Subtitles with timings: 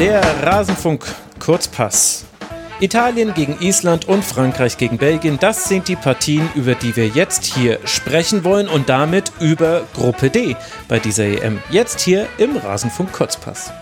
[0.00, 1.06] Der Rasenfunk
[1.38, 2.24] Kurzpass.
[2.80, 7.44] Italien gegen Island und Frankreich gegen Belgien, das sind die Partien, über die wir jetzt
[7.44, 10.56] hier sprechen wollen und damit über Gruppe D
[10.88, 11.60] bei dieser EM.
[11.70, 13.72] Jetzt hier im Rasenfunk Kurzpass.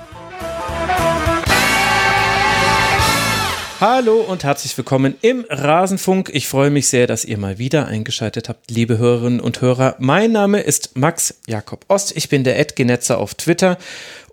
[3.83, 6.31] Hallo und herzlich willkommen im Rasenfunk.
[6.33, 9.97] Ich freue mich sehr, dass ihr mal wieder eingeschaltet habt, liebe Hörerinnen und Hörer.
[9.99, 12.17] Mein Name ist Max Jakob Ost.
[12.17, 13.79] Ich bin der Edgenetzer auf Twitter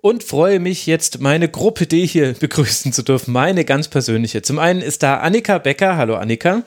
[0.02, 4.40] und freue mich jetzt meine Gruppe D hier begrüßen zu dürfen, meine ganz persönliche.
[4.42, 5.96] Zum einen ist da Annika Becker.
[5.96, 6.62] Hallo Annika.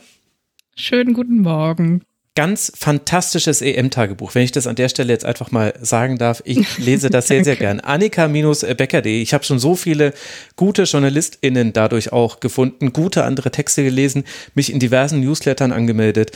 [0.76, 2.04] Schönen guten Morgen
[2.36, 6.42] ganz fantastisches EM-Tagebuch, wenn ich das an der Stelle jetzt einfach mal sagen darf.
[6.46, 7.80] Ich lese das sehr, sehr gern.
[7.80, 9.22] Annika-becker.de.
[9.22, 10.14] Ich habe schon so viele
[10.56, 14.24] gute JournalistInnen dadurch auch gefunden, gute andere Texte gelesen,
[14.56, 16.32] mich in diversen Newslettern angemeldet.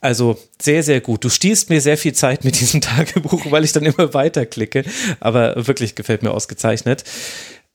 [0.00, 1.22] Also sehr, sehr gut.
[1.22, 4.84] Du stießt mir sehr viel Zeit mit diesem Tagebuch, weil ich dann immer weiter klicke.
[5.20, 7.04] Aber wirklich gefällt mir ausgezeichnet.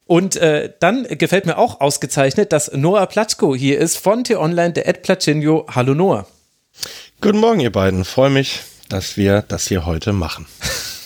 [0.06, 4.88] Und äh, dann gefällt mir auch ausgezeichnet, dass Noah Platschko hier ist von T-Online, der
[4.88, 5.68] Ed Platschinho.
[5.70, 6.26] Hallo Noah.
[7.20, 8.06] Guten Morgen, ihr beiden.
[8.06, 10.46] Freue mich, dass wir das hier heute machen.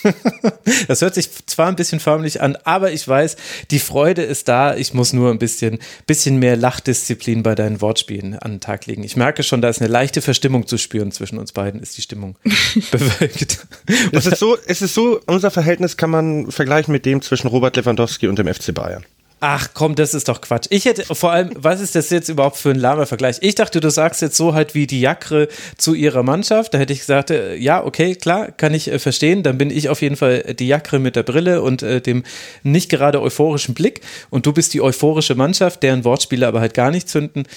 [0.89, 3.37] das hört sich zwar ein bisschen förmlich an, aber ich weiß,
[3.71, 4.75] die Freude ist da.
[4.75, 9.05] Ich muss nur ein bisschen, bisschen mehr Lachdisziplin bei deinen Wortspielen an den Tag legen.
[9.05, 12.01] Ich merke schon, da ist eine leichte Verstimmung zu spüren zwischen uns beiden, ist die
[12.01, 12.35] Stimmung
[12.91, 13.65] bewölkt.
[14.11, 17.77] es ist so, es ist so, unser Verhältnis kann man vergleichen mit dem zwischen Robert
[17.77, 19.05] Lewandowski und dem FC Bayern.
[19.43, 20.67] Ach komm, das ist doch Quatsch.
[20.69, 23.37] Ich hätte vor allem, was ist das jetzt überhaupt für ein lahmer Vergleich?
[23.41, 25.47] Ich dachte, du sagst jetzt so halt wie die Jakre
[25.79, 26.75] zu ihrer Mannschaft.
[26.75, 29.41] Da hätte ich gesagt, äh, ja, okay, klar, kann ich äh, verstehen.
[29.41, 32.21] Dann bin ich auf jeden Fall die Jakre mit der Brille und äh, dem
[32.61, 34.01] nicht gerade euphorischen Blick.
[34.29, 37.47] Und du bist die euphorische Mannschaft, deren Wortspiele aber halt gar nicht zünden.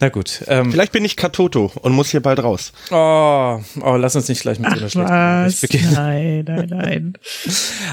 [0.00, 0.42] Na gut.
[0.48, 2.72] Ähm, Vielleicht bin ich Katoto und muss hier bald raus.
[2.90, 5.92] Oh, oh lass uns nicht gleich mit Ach, so einer schlechten beginnen.
[5.94, 7.12] Nein, nein, nein.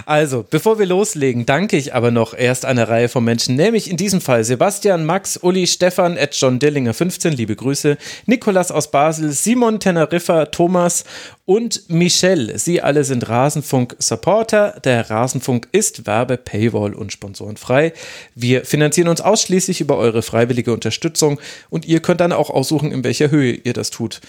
[0.06, 3.98] Also, bevor wir loslegen, danke ich aber noch erst einer Reihe von Menschen, nämlich in
[3.98, 9.32] diesem Fall Sebastian, Max, Uli, Stefan, Ed John Dillinger 15, liebe Grüße, Nikolas aus Basel,
[9.32, 11.06] Simon Teneriffa, Thomas
[11.46, 12.58] und Michelle.
[12.58, 14.80] Sie alle sind Rasenfunk-Supporter.
[14.86, 17.94] Der Rasenfunk ist Werbe, Paywall und sponsorenfrei.
[18.36, 21.40] Wir finanzieren uns ausschließlich über eure freiwillige Unterstützung
[21.70, 24.22] und ihr könnt dann auch aussuchen, in welcher Höhe ihr das tut.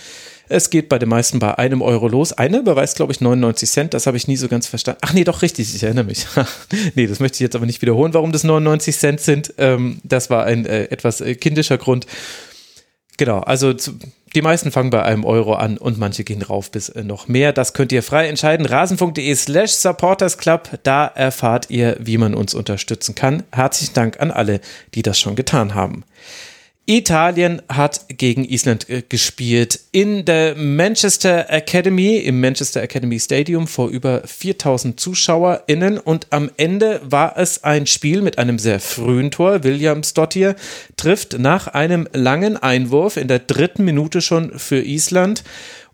[0.49, 2.33] Es geht bei den meisten bei einem Euro los.
[2.33, 3.95] Eine überweist, glaube ich, 99 Cent.
[3.95, 5.01] Das habe ich nie so ganz verstanden.
[5.03, 6.27] Ach nee, doch richtig, ich erinnere mich.
[6.95, 9.55] nee, das möchte ich jetzt aber nicht wiederholen, warum das 99 Cent sind.
[9.59, 12.07] Ähm, das war ein äh, etwas äh, kindischer Grund.
[13.17, 13.93] Genau, also zu,
[14.35, 17.53] die meisten fangen bei einem Euro an und manche gehen rauf bis äh, noch mehr.
[17.53, 18.67] Das könnt ihr frei entscheiden.
[18.67, 20.81] Rasenfunk.de slash supportersclub.
[20.83, 23.45] Da erfahrt ihr, wie man uns unterstützen kann.
[23.53, 24.61] Herzlichen Dank an alle,
[24.95, 26.05] die das schon getan haben.
[26.87, 33.89] Italien hat gegen Island äh, gespielt in der Manchester Academy, im Manchester Academy Stadium vor
[33.89, 39.63] über 4000 ZuschauerInnen und am Ende war es ein Spiel mit einem sehr frühen Tor.
[39.63, 40.57] Williams Dottir
[40.97, 45.45] trifft nach einem langen Einwurf in der dritten Minute schon für Island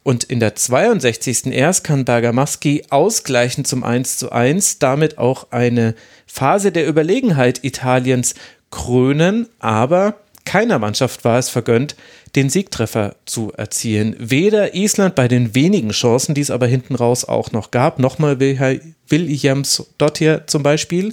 [0.03, 1.49] und in der 62.
[1.49, 5.95] erst kann Bergamaschi ausgleichen zum 1 zu 1, damit auch eine
[6.27, 8.35] Phase der Überlegenheit Italiens
[8.71, 10.15] krönen, aber
[10.49, 11.95] keiner Mannschaft war es vergönnt,
[12.35, 14.17] den Siegtreffer zu erzielen.
[14.19, 18.41] Weder Island bei den wenigen Chancen, die es aber hinten raus auch noch gab, nochmal
[18.41, 21.13] Williams Dottir zum Beispiel,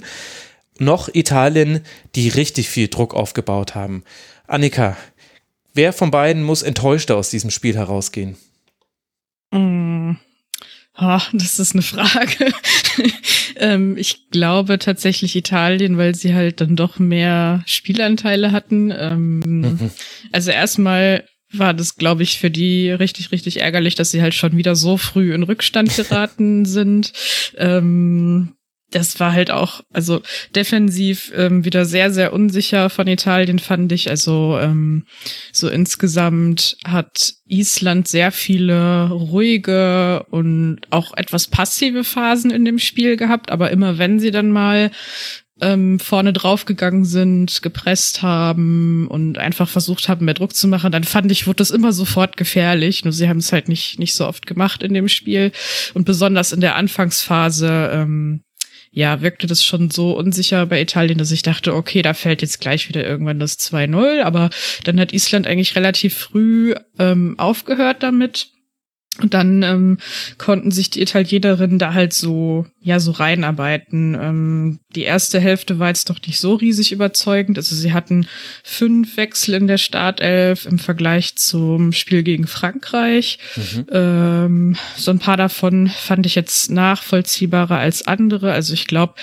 [0.78, 1.82] noch Italien,
[2.14, 4.04] die richtig viel Druck aufgebaut haben.
[4.46, 4.96] Annika,
[5.74, 8.38] wer von beiden muss enttäuschter aus diesem Spiel herausgehen?
[9.52, 9.85] Mm.
[10.98, 12.52] Oh, das ist eine Frage.
[13.56, 18.90] ähm, ich glaube tatsächlich Italien, weil sie halt dann doch mehr Spielanteile hatten.
[18.96, 19.90] Ähm, mhm.
[20.32, 24.56] Also erstmal war das, glaube ich, für die richtig, richtig ärgerlich, dass sie halt schon
[24.56, 27.12] wieder so früh in Rückstand geraten sind.
[27.56, 28.55] Ähm,
[28.90, 30.22] das war halt auch, also
[30.54, 34.08] defensiv ähm, wieder sehr, sehr unsicher von Italien, fand ich.
[34.10, 35.06] Also ähm,
[35.52, 43.16] so insgesamt hat Island sehr viele ruhige und auch etwas passive Phasen in dem Spiel
[43.16, 44.90] gehabt, aber immer wenn sie dann mal
[45.60, 51.04] ähm, vorne draufgegangen sind, gepresst haben und einfach versucht haben, mehr Druck zu machen, dann
[51.04, 53.04] fand ich, wurde das immer sofort gefährlich.
[53.04, 55.52] Nur sie haben es halt nicht, nicht so oft gemacht in dem Spiel.
[55.94, 58.42] Und besonders in der Anfangsphase ähm,
[58.96, 62.62] ja, wirkte das schon so unsicher bei Italien, dass ich dachte, okay, da fällt jetzt
[62.62, 64.22] gleich wieder irgendwann das 2-0.
[64.22, 64.48] Aber
[64.84, 68.48] dann hat Island eigentlich relativ früh ähm, aufgehört damit.
[69.22, 69.98] Und dann ähm,
[70.36, 74.14] konnten sich die Italienerinnen da halt so, ja, so reinarbeiten.
[74.14, 77.56] Ähm, die erste Hälfte war jetzt doch nicht so riesig überzeugend.
[77.56, 78.26] Also sie hatten
[78.62, 83.38] fünf Wechsel in der Startelf im Vergleich zum Spiel gegen Frankreich.
[83.56, 83.86] Mhm.
[83.90, 88.52] Ähm, so ein paar davon fand ich jetzt nachvollziehbarer als andere.
[88.52, 89.14] Also ich glaube,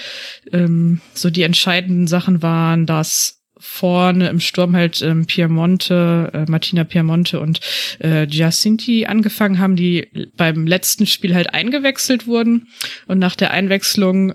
[0.52, 6.84] ähm, so die entscheidenden Sachen waren, dass vorne im Sturm halt ähm, Piemonte, äh, Martina
[6.84, 7.62] Piemonte und
[8.00, 12.68] äh, Giacinti angefangen haben, die beim letzten Spiel halt eingewechselt wurden.
[13.08, 14.34] Und nach der Einwechslung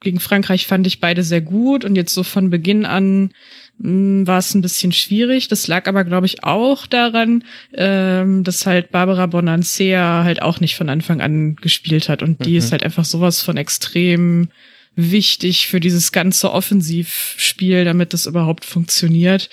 [0.00, 3.32] gegen Frankreich fand ich beide sehr gut und jetzt so von Beginn an
[3.78, 5.48] hm, war es ein bisschen schwierig.
[5.48, 7.44] Das lag aber, glaube ich, auch daran,
[7.74, 12.22] ähm, dass halt Barbara Bonancea halt auch nicht von Anfang an gespielt hat.
[12.22, 12.56] Und die mhm.
[12.56, 14.48] ist halt einfach sowas von extrem
[14.96, 19.48] wichtig für dieses ganze Offensivspiel, damit das überhaupt funktioniert.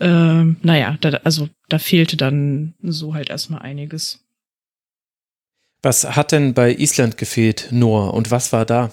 [0.00, 4.20] Ähm, naja, da, also da fehlte dann so halt erstmal einiges.
[5.82, 8.92] Was hat denn bei Island gefehlt, Noah, und was war da?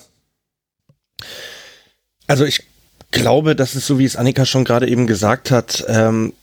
[2.27, 2.63] Also ich
[3.11, 6.33] glaube, dass es so, wie es Annika schon gerade eben gesagt hat, ähm,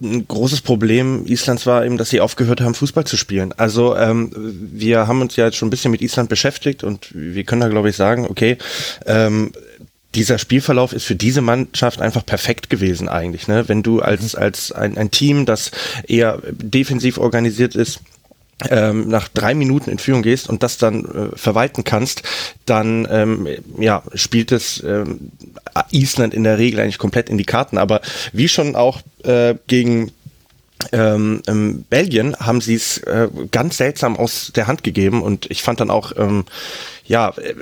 [0.00, 3.52] ein großes Problem Islands war eben, dass sie aufgehört haben, Fußball zu spielen.
[3.56, 7.44] Also ähm, wir haben uns ja jetzt schon ein bisschen mit Island beschäftigt und wir
[7.44, 8.58] können da, glaube ich, sagen, okay,
[9.06, 9.52] ähm,
[10.14, 13.46] dieser Spielverlauf ist für diese Mannschaft einfach perfekt gewesen eigentlich.
[13.48, 13.68] Ne?
[13.68, 15.70] Wenn du als, als ein, ein Team, das
[16.06, 18.00] eher defensiv organisiert ist,
[18.70, 22.22] ähm, nach drei Minuten in Führung gehst und das dann äh, verwalten kannst,
[22.66, 25.30] dann ähm, ja, spielt es ähm,
[25.90, 27.78] Island in der Regel eigentlich komplett in die Karten.
[27.78, 28.00] Aber
[28.32, 30.12] wie schon auch äh, gegen
[30.92, 35.62] ähm, ähm, Belgien haben sie es äh, ganz seltsam aus der Hand gegeben und ich
[35.62, 36.44] fand dann auch, ähm,
[37.04, 37.54] ja, äh,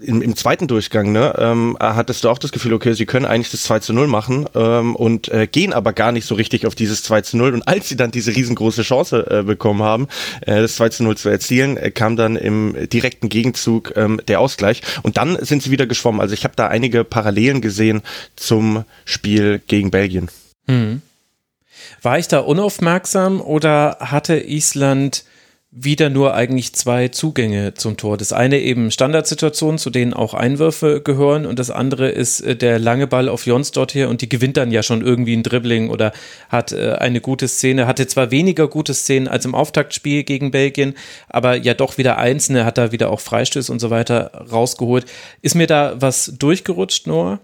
[0.00, 3.50] im, im zweiten Durchgang, ne, ähm, hattest du auch das Gefühl, okay, sie können eigentlich
[3.50, 6.74] das 2 zu 0 machen ähm, und äh, gehen aber gar nicht so richtig auf
[6.74, 10.08] dieses 2 zu 0 und als sie dann diese riesengroße Chance äh, bekommen haben,
[10.42, 14.40] äh, das 2 zu 0 zu erzielen, äh, kam dann im direkten Gegenzug ähm, der
[14.40, 16.20] Ausgleich und dann sind sie wieder geschwommen.
[16.20, 18.02] Also ich habe da einige Parallelen gesehen
[18.36, 20.28] zum Spiel gegen Belgien.
[20.68, 21.02] Hm.
[22.02, 25.24] War ich da unaufmerksam oder hatte Island
[25.70, 28.16] wieder nur eigentlich zwei Zugänge zum Tor.
[28.16, 32.78] Das eine eben Standardsituationen, zu denen auch Einwürfe gehören und das andere ist äh, der
[32.78, 35.90] lange Ball auf Jons dort hier und die gewinnt dann ja schon irgendwie ein Dribbling
[35.90, 36.12] oder
[36.48, 40.94] hat äh, eine gute Szene, hatte zwar weniger gute Szenen als im Auftaktspiel gegen Belgien,
[41.28, 45.04] aber ja doch wieder einzelne, hat da wieder auch Freistöße und so weiter rausgeholt.
[45.42, 47.40] Ist mir da was durchgerutscht, Noah?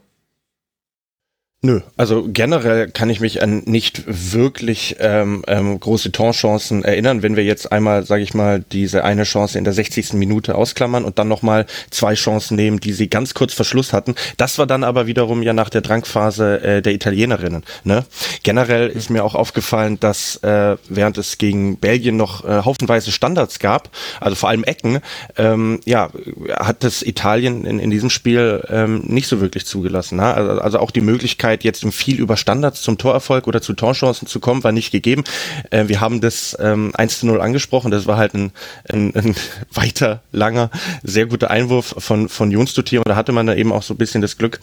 [1.65, 7.37] Nö, also generell kann ich mich an nicht wirklich ähm, ähm, große Torchancen erinnern, wenn
[7.37, 10.13] wir jetzt einmal, sage ich mal, diese eine Chance in der 60.
[10.13, 14.15] Minute ausklammern und dann nochmal zwei Chancen nehmen, die sie ganz kurz vor Schluss hatten.
[14.37, 17.65] Das war dann aber wiederum ja nach der Drangphase äh, der Italienerinnen.
[17.83, 18.05] Ne?
[18.43, 23.59] Generell ist mir auch aufgefallen, dass äh, während es gegen Belgien noch äh, haufenweise Standards
[23.59, 23.89] gab,
[24.21, 24.99] also vor allem Ecken,
[25.39, 26.11] ähm, ja,
[26.59, 30.17] hat das Italien in, in diesem Spiel ähm, nicht so wirklich zugelassen.
[30.17, 30.35] Ne?
[30.35, 34.27] Also, also auch die Möglichkeit, Möglichkeit, jetzt viel über Standards zum Torerfolg oder zu Torchancen
[34.27, 35.25] zu kommen, war nicht gegeben.
[35.71, 37.91] Äh, wir haben das ähm, 1 zu 0 angesprochen.
[37.91, 38.53] Das war halt ein,
[38.91, 39.35] ein, ein
[39.73, 40.71] weiter, langer,
[41.03, 43.99] sehr guter Einwurf von, von Jons Und da hatte man da eben auch so ein
[43.99, 44.61] bisschen das Glück,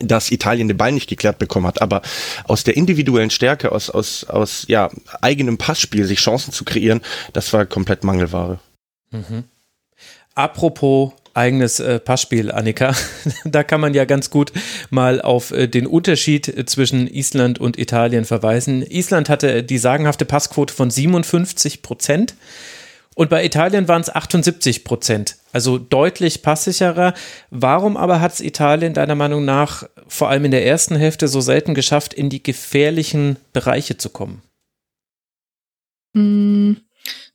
[0.00, 1.82] dass Italien den Ball nicht geklärt bekommen hat.
[1.82, 2.02] Aber
[2.44, 4.90] aus der individuellen Stärke, aus, aus, aus ja,
[5.20, 7.00] eigenem Passspiel, sich Chancen zu kreieren,
[7.32, 8.60] das war komplett Mangelware.
[9.10, 9.44] Mhm.
[10.34, 12.94] Apropos eigenes äh, Passspiel, Annika.
[13.44, 14.52] da kann man ja ganz gut
[14.90, 18.82] mal auf äh, den Unterschied äh, zwischen Island und Italien verweisen.
[18.82, 22.34] Island hatte die sagenhafte Passquote von 57 Prozent
[23.14, 25.36] und bei Italien waren es 78 Prozent.
[25.52, 27.12] Also deutlich passsicherer.
[27.50, 31.40] Warum aber hat es Italien deiner Meinung nach vor allem in der ersten Hälfte so
[31.40, 34.42] selten geschafft, in die gefährlichen Bereiche zu kommen?
[36.14, 36.78] Hm,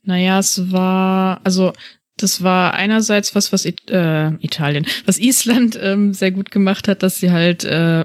[0.02, 1.72] naja, es war, also
[2.16, 7.02] das war einerseits was, was It äh, Italien, was Island ähm, sehr gut gemacht hat,
[7.02, 8.04] dass sie halt äh,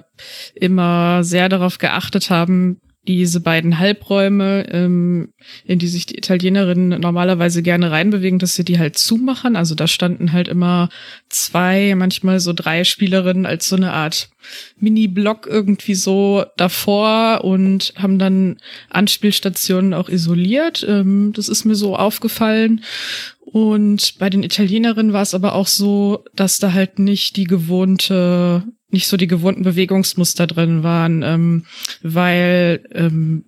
[0.56, 5.34] immer sehr darauf geachtet haben, diese beiden Halbräume, ähm,
[5.66, 9.56] in die sich die Italienerinnen normalerweise gerne reinbewegen, dass sie die halt zumachen.
[9.56, 10.90] Also da standen halt immer
[11.28, 14.30] zwei, manchmal so drei Spielerinnen als so eine Art
[14.78, 18.58] Mini-Block irgendwie so davor und haben dann
[18.90, 20.86] Anspielstationen auch isoliert.
[20.88, 22.84] Ähm, das ist mir so aufgefallen.
[23.52, 28.64] Und bei den Italienerinnen war es aber auch so, dass da halt nicht die gewohnte,
[28.90, 31.66] nicht so die gewohnten Bewegungsmuster drin waren, ähm,
[32.02, 33.44] weil ähm,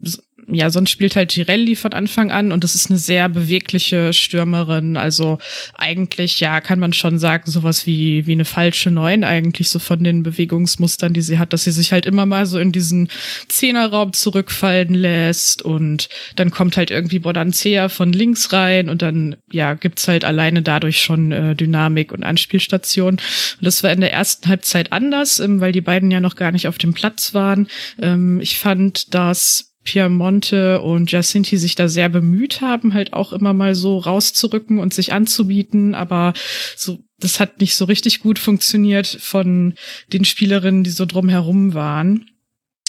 [0.48, 4.98] ja, sonst spielt halt Girelli von Anfang an und das ist eine sehr bewegliche Stürmerin.
[4.98, 5.40] Also
[5.76, 10.04] eigentlich, ja, kann man schon sagen, sowas wie, wie eine falsche Neun eigentlich so von
[10.04, 13.10] den Bewegungsmustern, die sie hat, dass sie sich halt immer mal so in diesen
[13.48, 19.74] Zehnerraum zurückfallen lässt und dann kommt halt irgendwie Bodancea von links rein und dann, ja,
[19.74, 23.14] gibt's halt alleine dadurch schon äh, Dynamik und Anspielstation.
[23.14, 23.22] Und
[23.62, 26.68] das war in der ersten Halbzeit anders, ähm, weil die beiden ja noch gar nicht
[26.68, 27.68] auf dem Platz waren.
[28.02, 33.54] Ähm, ich fand, dass Piemonte und Jacinti sich da sehr bemüht haben, halt auch immer
[33.54, 36.34] mal so rauszurücken und sich anzubieten, aber
[36.76, 39.74] so, das hat nicht so richtig gut funktioniert von
[40.12, 42.30] den Spielerinnen, die so drumherum waren.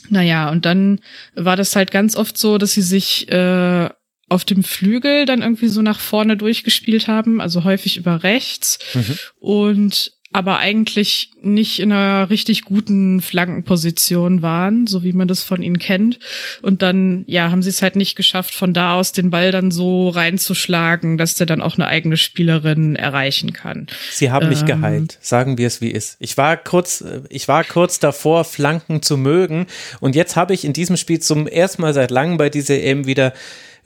[0.09, 1.01] Naja, und dann
[1.35, 3.89] war das halt ganz oft so, dass sie sich äh,
[4.29, 8.79] auf dem Flügel dann irgendwie so nach vorne durchgespielt haben, also häufig über rechts.
[8.95, 9.19] Mhm.
[9.39, 15.63] Und aber eigentlich nicht in einer richtig guten Flankenposition waren, so wie man das von
[15.63, 16.19] ihnen kennt.
[16.61, 19.71] Und dann, ja, haben sie es halt nicht geschafft, von da aus den Ball dann
[19.71, 23.87] so reinzuschlagen, dass der dann auch eine eigene Spielerin erreichen kann.
[24.11, 26.17] Sie haben mich ähm, geheilt, sagen wir es wie ist.
[26.19, 29.67] Ich war kurz, ich war kurz davor, Flanken zu mögen.
[30.01, 33.07] Und jetzt habe ich in diesem Spiel zum ersten Mal seit langem bei dieser EM
[33.07, 33.35] wieder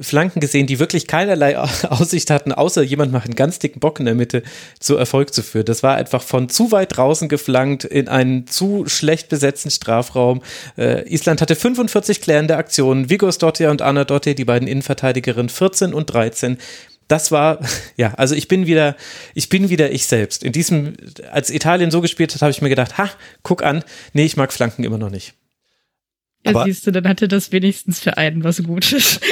[0.01, 4.07] Flanken gesehen, die wirklich keinerlei Aussicht hatten, außer jemand macht einen ganz dicken Bock in
[4.07, 4.43] der Mitte
[4.79, 5.67] zu Erfolg zu führen.
[5.67, 10.43] Das war einfach von zu weit draußen geflankt in einen zu schlecht besetzten Strafraum.
[10.77, 13.11] Äh, Island hatte 45 klärende Aktionen.
[13.11, 16.59] Vigos Dottir und Anna Dottir, die beiden Innenverteidigerinnen, 14 und 13
[17.09, 17.59] das war,
[17.97, 18.95] ja, also ich bin wieder,
[19.35, 20.45] ich bin wieder ich selbst.
[20.45, 20.95] In diesem,
[21.33, 23.11] als Italien so gespielt hat, habe ich mir gedacht, ha,
[23.43, 25.35] guck an, nee, ich mag Flanken immer noch nicht.
[26.49, 29.21] Ja, aber, siehst du, dann hatte das wenigstens für einen was Gutes.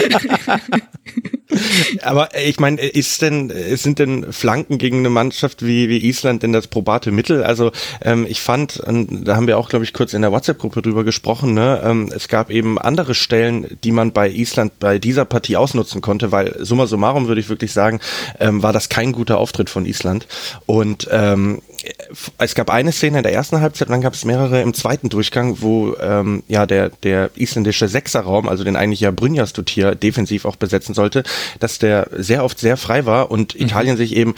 [2.03, 6.53] aber ich meine, ist denn, sind denn Flanken gegen eine Mannschaft wie, wie Island denn
[6.53, 7.43] das probate Mittel?
[7.43, 11.05] Also ähm, ich fand, da haben wir auch, glaube ich, kurz in der WhatsApp-Gruppe drüber
[11.05, 11.81] gesprochen, ne?
[11.85, 16.33] Ähm, es gab eben andere Stellen, die man bei Island bei dieser Partie ausnutzen konnte,
[16.33, 18.01] weil summa summarum würde ich wirklich sagen,
[18.41, 20.27] ähm, war das kein guter Auftritt von Island.
[20.67, 21.63] Und ähm,
[22.39, 25.61] es gab eine Szene in der ersten Halbzeit, dann gab es mehrere im zweiten Durchgang,
[25.61, 30.57] wo ähm, ja der der isländische Sechserraum, also den eigentlich ja Brynjas hier defensiv auch
[30.57, 31.23] besetzen sollte,
[31.61, 33.67] dass der sehr oft sehr frei war und mhm.
[33.67, 34.35] Italien sich eben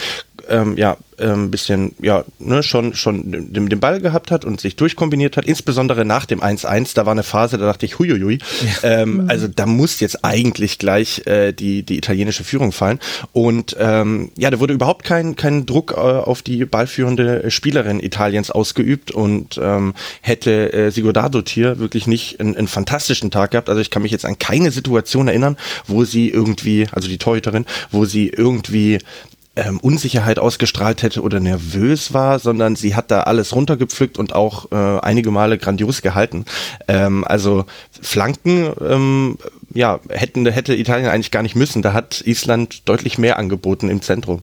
[0.49, 4.61] ähm, ja ein ähm, bisschen ja ne, schon schon den, den Ball gehabt hat und
[4.61, 8.39] sich durchkombiniert hat, insbesondere nach dem 1-1, da war eine Phase, da dachte ich, huiuiui,
[8.83, 9.03] ja.
[9.03, 9.31] ähm, mhm.
[9.31, 13.01] also da muss jetzt eigentlich gleich äh, die die italienische Führung fallen
[13.33, 18.51] und ähm, ja, da wurde überhaupt kein kein Druck äh, auf die ballführende Spielerin Italiens
[18.51, 23.81] ausgeübt und ähm, hätte äh, Sigurdardo hier wirklich nicht einen, einen fantastischen Tag gehabt, also
[23.81, 28.05] ich kann mich jetzt an keine Situation erinnern, wo sie irgendwie, also die Torhüterin, wo
[28.05, 28.99] sie irgendwie
[29.59, 34.71] ähm, Unsicherheit ausgestrahlt hätte oder nervös war, sondern sie hat da alles runtergepflückt und auch
[34.71, 36.45] äh, einige Male grandios gehalten.
[36.87, 37.67] Ähm, also
[38.01, 39.39] Flanken, ähm,
[39.75, 41.83] ja, hätten, hätte Italien eigentlich gar nicht müssen.
[41.83, 44.41] Da hat Island deutlich mehr angeboten im Zentrum.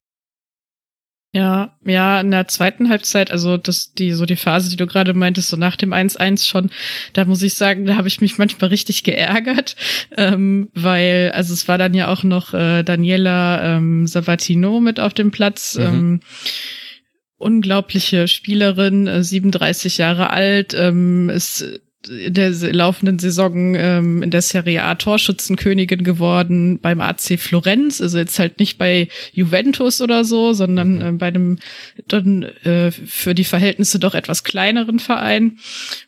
[1.36, 5.14] Ja, ja, in der zweiten Halbzeit, also das, die, so die Phase, die du gerade
[5.14, 6.70] meintest, so nach dem 1-1 schon,
[7.12, 9.76] da muss ich sagen, da habe ich mich manchmal richtig geärgert,
[10.16, 15.14] ähm, weil, also es war dann ja auch noch äh, Daniela ähm, Sabatino mit auf
[15.14, 15.76] dem Platz.
[15.78, 15.84] Mhm.
[15.84, 16.20] Ähm,
[17.38, 24.84] unglaubliche Spielerin, äh, 37 Jahre alt, ähm, ist der laufenden Saison ähm, in der Serie
[24.84, 30.96] A Torschützenkönigin geworden beim AC Florenz, also jetzt halt nicht bei Juventus oder so, sondern
[30.96, 31.02] mhm.
[31.02, 31.60] äh, bei einem
[32.08, 35.58] dann äh, für die Verhältnisse doch etwas kleineren Verein.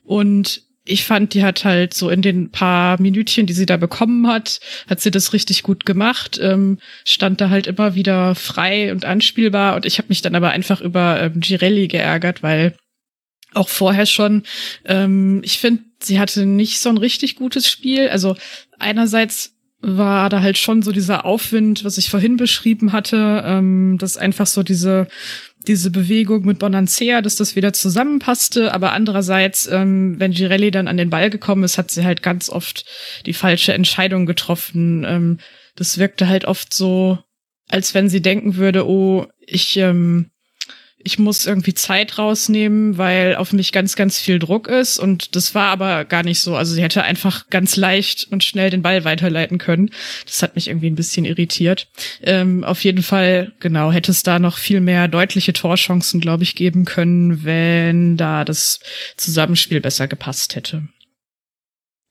[0.04, 4.27] Und ich fand, die hat halt so in den paar Minütchen, die sie da bekommen
[4.27, 9.06] hat, hat sie das richtig gut gemacht, ähm, stand da halt immer wieder frei und
[9.06, 12.75] anspielbar und ich habe mich dann aber einfach über ähm, Girelli geärgert, weil
[13.58, 14.44] auch vorher schon.
[14.86, 18.10] Ähm, ich finde, sie hatte nicht so ein richtig gutes Spiel.
[18.10, 18.36] Also
[18.80, 24.18] einerseits war da halt schon so dieser Aufwind, was ich vorhin beschrieben hatte, ähm, dass
[24.18, 25.08] einfach so diese
[25.68, 30.98] diese Bewegung mit Bonancea, dass das wieder zusammenpasste, aber andererseits, ähm, wenn Girelli dann an
[30.98, 32.86] den Ball gekommen ist, hat sie halt ganz oft
[33.26, 35.04] die falsche Entscheidung getroffen.
[35.06, 35.40] Ähm,
[35.76, 37.20] das wirkte halt oft so,
[37.68, 40.32] als wenn sie denken würde, oh, ich ähm,
[41.00, 44.98] ich muss irgendwie Zeit rausnehmen, weil auf mich ganz, ganz viel Druck ist.
[44.98, 46.56] Und das war aber gar nicht so.
[46.56, 49.92] Also sie hätte einfach ganz leicht und schnell den Ball weiterleiten können.
[50.25, 51.88] Das hat mich irgendwie ein bisschen irritiert.
[52.22, 56.56] Ähm, auf jeden Fall, genau, hätte es da noch viel mehr deutliche Torchancen, glaube ich,
[56.56, 58.80] geben können, wenn da das
[59.18, 60.88] Zusammenspiel besser gepasst hätte.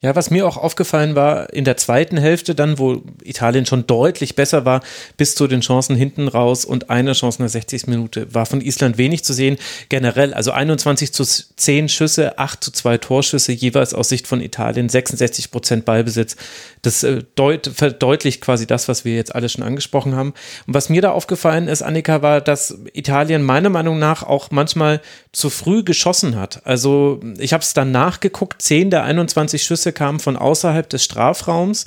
[0.07, 4.37] Ja, was mir auch aufgefallen war, in der zweiten Hälfte dann, wo Italien schon deutlich
[4.37, 4.81] besser war,
[5.17, 7.89] bis zu den Chancen hinten raus und eine Chance in der 60.
[7.89, 9.59] Minute, war von Island wenig zu sehen.
[9.89, 14.89] Generell, also 21 zu 10 Schüsse, 8 zu 2 Torschüsse, jeweils aus Sicht von Italien,
[14.89, 16.37] 66 Prozent Ballbesitz.
[16.83, 20.35] Das äh, deut verdeutlicht quasi das, was wir jetzt alle schon angesprochen haben.
[20.69, 25.01] Und was mir da aufgefallen ist, Annika, war, dass Italien meiner Meinung nach auch manchmal
[25.37, 26.63] zu früh geschossen hat.
[26.65, 31.85] Also ich habe es dann nachgeguckt, 10 der 21 Schüsse kamen von außerhalb des Strafraums.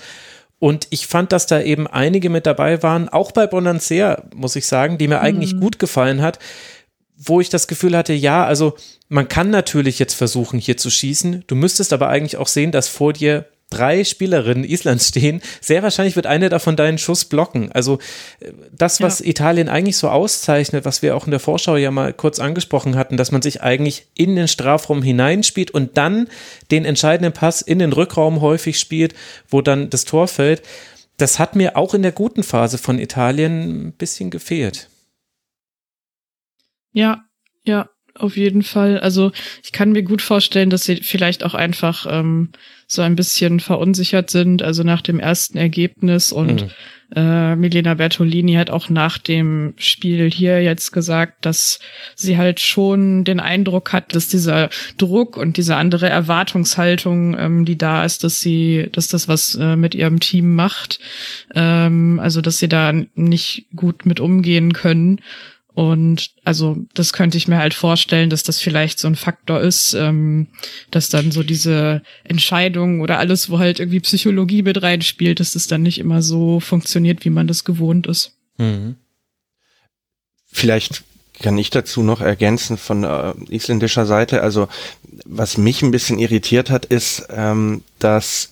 [0.60, 4.68] Und ich fand, dass da eben einige mit dabei waren, auch bei Bonancea, muss ich
[4.68, 5.62] sagen, die mir eigentlich mhm.
[5.62, 6.38] gut gefallen hat,
[7.18, 8.76] wo ich das Gefühl hatte, ja, also
[9.08, 11.46] man kann natürlich jetzt versuchen, hier zu schießen.
[11.48, 16.16] Du müsstest aber eigentlich auch sehen, dass vor dir drei Spielerinnen Islands stehen, sehr wahrscheinlich
[16.16, 17.72] wird eine davon deinen Schuss blocken.
[17.72, 18.00] Also
[18.40, 19.28] äh, das, was ja.
[19.28, 23.18] Italien eigentlich so auszeichnet, was wir auch in der Vorschau ja mal kurz angesprochen hatten,
[23.18, 26.28] dass man sich eigentlich in den Strafraum hineinspielt und dann
[26.72, 29.14] den entscheidenden Pass in den Rückraum häufig spielt,
[29.48, 30.64] wo dann das Tor fällt.
[31.18, 34.90] Das hat mir auch in der guten Phase von Italien ein bisschen gefehlt.
[36.92, 37.26] Ja,
[37.64, 39.00] ja, auf jeden Fall.
[39.00, 39.32] Also
[39.64, 42.50] ich kann mir gut vorstellen, dass sie vielleicht auch einfach ähm,
[42.88, 44.64] so ein bisschen verunsichert sind.
[44.64, 46.70] Also nach dem ersten Ergebnis und mhm.
[47.16, 51.80] äh, Milena Bertolini hat auch nach dem Spiel hier jetzt gesagt, dass
[52.16, 57.78] sie halt schon den Eindruck hat, dass dieser Druck und diese andere Erwartungshaltung, ähm, die
[57.78, 61.00] da ist, dass sie, dass das was äh, mit ihrem Team macht.
[61.54, 65.22] Ähm, also dass sie da nicht gut mit umgehen können.
[65.80, 69.94] Und also das könnte ich mir halt vorstellen, dass das vielleicht so ein Faktor ist,
[69.94, 70.48] ähm,
[70.92, 75.68] dass dann so diese Entscheidung oder alles, wo halt irgendwie Psychologie mit reinspielt, dass das
[75.68, 78.34] dann nicht immer so funktioniert, wie man das gewohnt ist.
[78.58, 78.98] Mhm.
[80.52, 81.06] Vielleicht
[81.42, 84.42] kann ich dazu noch ergänzen von äh, isländischer Seite.
[84.42, 84.68] Also
[85.24, 88.50] was mich ein bisschen irritiert hat, ist, ähm, dass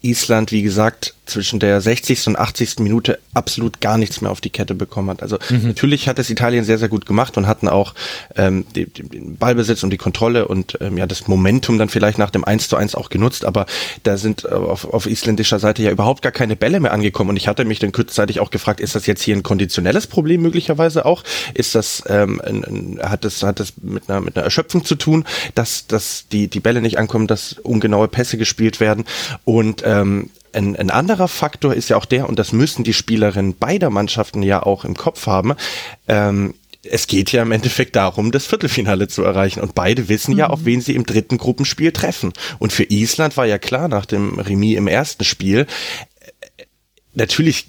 [0.00, 2.28] Island, wie gesagt, zwischen der 60.
[2.28, 2.78] und 80.
[2.78, 5.22] Minute absolut gar nichts mehr auf die Kette bekommen hat.
[5.22, 5.66] Also mhm.
[5.68, 7.94] natürlich hat es Italien sehr, sehr gut gemacht und hatten auch
[8.36, 12.30] ähm, den, den Ballbesitz und die Kontrolle und ähm, ja das Momentum dann vielleicht nach
[12.30, 13.66] dem 1 zu 1 auch genutzt, aber
[14.04, 17.36] da sind äh, auf, auf isländischer Seite ja überhaupt gar keine Bälle mehr angekommen und
[17.36, 21.04] ich hatte mich dann kurzzeitig auch gefragt, ist das jetzt hier ein konditionelles Problem möglicherweise
[21.04, 21.24] auch?
[21.54, 24.94] Ist das, ähm, ein, ein, hat das, hat das mit einer, mit einer Erschöpfung zu
[24.94, 29.04] tun, dass, dass die, die Bälle nicht ankommen, dass ungenaue Pässe gespielt werden
[29.44, 33.56] und ähm, ein, ein anderer Faktor ist ja auch der, und das müssen die Spielerinnen
[33.56, 35.54] beider Mannschaften ja auch im Kopf haben,
[36.08, 36.54] ähm,
[36.88, 39.60] es geht ja im Endeffekt darum, das Viertelfinale zu erreichen.
[39.60, 40.38] Und beide wissen mhm.
[40.38, 42.32] ja, auf wen sie im dritten Gruppenspiel treffen.
[42.58, 45.66] Und für Island war ja klar nach dem Remis im ersten Spiel,
[46.56, 46.64] äh,
[47.14, 47.66] natürlich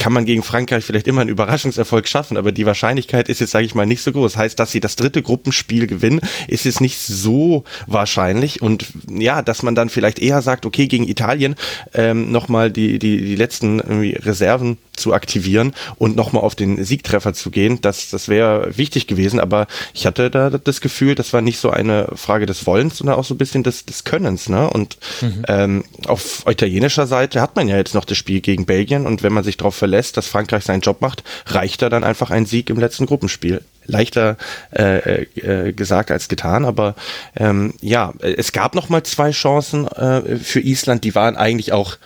[0.00, 3.66] kann man gegen Frankreich vielleicht immer einen Überraschungserfolg schaffen, aber die Wahrscheinlichkeit ist jetzt, sage
[3.66, 4.36] ich mal, nicht so groß.
[4.36, 8.62] Heißt, dass sie das dritte Gruppenspiel gewinnen, ist jetzt nicht so wahrscheinlich.
[8.62, 11.54] Und ja, dass man dann vielleicht eher sagt, okay, gegen Italien
[11.92, 17.50] ähm, nochmal die, die, die letzten Reserven zu aktivieren und nochmal auf den Siegtreffer zu
[17.50, 19.40] gehen, das, das wäre wichtig gewesen.
[19.40, 23.16] Aber ich hatte da das Gefühl, das war nicht so eine Frage des Wollens, sondern
[23.16, 24.48] auch so ein bisschen des, des Könnens.
[24.48, 24.68] Ne?
[24.70, 25.44] Und mhm.
[25.48, 29.32] ähm, auf italienischer Seite hat man ja jetzt noch das Spiel gegen Belgien und wenn
[29.32, 32.70] man sich darauf verlässt, dass Frankreich seinen Job macht, reicht da dann einfach ein Sieg
[32.70, 34.36] im letzten Gruppenspiel leichter
[34.72, 36.94] äh, äh, gesagt als getan, aber
[37.36, 41.96] ähm, ja, es gab noch mal zwei Chancen äh, für Island, die waren eigentlich auch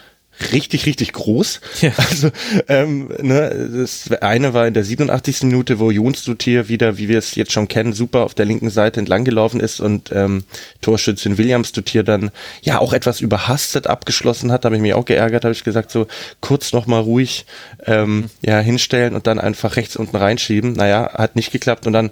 [0.53, 1.61] richtig, richtig groß.
[1.81, 1.93] Ja.
[2.15, 2.31] Also
[2.69, 5.45] ähm, ne, das eine war in der 87.
[5.45, 9.01] Minute, wo Jonsdottir wieder, wie wir es jetzt schon kennen, super auf der linken Seite
[9.01, 10.45] entlang gelaufen ist und ähm,
[10.81, 12.31] Torschützin Williams Dottir dann
[12.63, 14.65] ja auch etwas überhastet abgeschlossen hat.
[14.65, 16.07] Da habe ich mich auch geärgert, habe ich gesagt, so
[16.41, 17.47] kurz nochmal ruhig
[17.87, 18.31] ähm, mhm.
[18.43, 20.75] ja hinstellen und dann einfach rechts unten reinschieben.
[20.75, 22.11] Naja, hat nicht geklappt und dann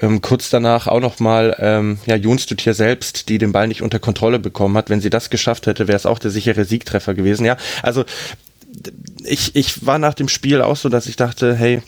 [0.00, 4.38] ähm, kurz danach auch nochmal ähm, ja, Jonstutier selbst, die den Ball nicht unter Kontrolle
[4.38, 4.90] bekommen hat.
[4.90, 7.44] Wenn sie das geschafft hätte, wäre es auch der sichere Siegtreffer gewesen.
[7.44, 8.04] Ja, also
[9.24, 11.82] ich, ich war nach dem Spiel auch so, dass ich dachte, hey,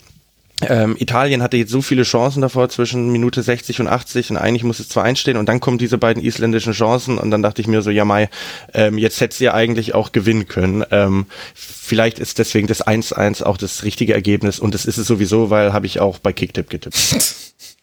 [0.61, 4.63] ähm, Italien hatte jetzt so viele Chancen davor zwischen Minute 60 und 80 und eigentlich
[4.63, 7.67] muss es zwar einstehen und dann kommen diese beiden isländischen Chancen und dann dachte ich
[7.67, 8.29] mir so, ja Mai,
[8.73, 10.83] ähm, jetzt hätte sie eigentlich auch gewinnen können.
[10.89, 15.51] Ähm, vielleicht ist deswegen das 1-1 auch das richtige Ergebnis und das ist es sowieso,
[15.51, 16.97] weil habe ich auch bei Kicktip getippt.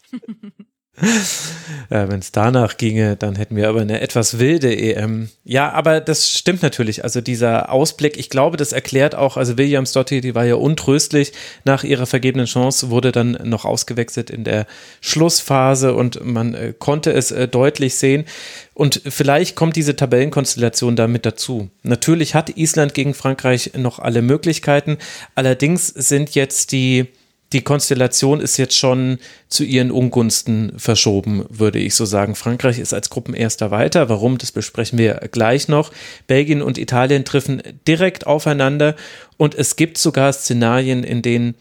[1.90, 5.28] äh, Wenn es danach ginge, dann hätten wir aber eine etwas wilde EM.
[5.42, 7.02] Ja, aber das stimmt natürlich.
[7.02, 11.32] Also dieser Ausblick, ich glaube, das erklärt auch, also Williams Dotti, die war ja untröstlich
[11.64, 14.66] nach ihrer vergebenen Chance, wurde dann noch ausgewechselt in der
[15.00, 18.24] Schlussphase und man äh, konnte es äh, deutlich sehen.
[18.72, 21.70] Und vielleicht kommt diese Tabellenkonstellation damit dazu.
[21.82, 24.98] Natürlich hat Island gegen Frankreich noch alle Möglichkeiten.
[25.34, 27.08] Allerdings sind jetzt die
[27.54, 32.34] die Konstellation ist jetzt schon zu ihren Ungunsten verschoben, würde ich so sagen.
[32.34, 34.08] Frankreich ist als Gruppenerster weiter.
[34.08, 35.92] Warum, das besprechen wir gleich noch.
[36.26, 38.96] Belgien und Italien treffen direkt aufeinander
[39.36, 41.54] und es gibt sogar Szenarien, in denen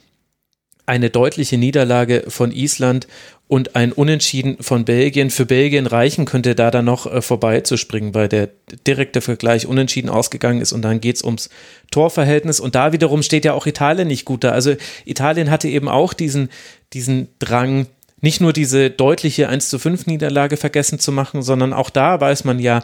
[0.85, 3.07] eine deutliche Niederlage von Island
[3.47, 8.27] und ein Unentschieden von Belgien für Belgien reichen könnte, da dann noch äh, vorbeizuspringen, weil
[8.27, 8.49] der
[8.87, 11.49] direkte Vergleich unentschieden ausgegangen ist und dann geht es ums
[11.91, 14.51] Torverhältnis und da wiederum steht ja auch Italien nicht gut da.
[14.51, 16.49] Also Italien hatte eben auch diesen,
[16.93, 17.87] diesen Drang,
[18.21, 22.45] nicht nur diese deutliche 1 zu 5 Niederlage vergessen zu machen, sondern auch da weiß
[22.45, 22.81] man ja,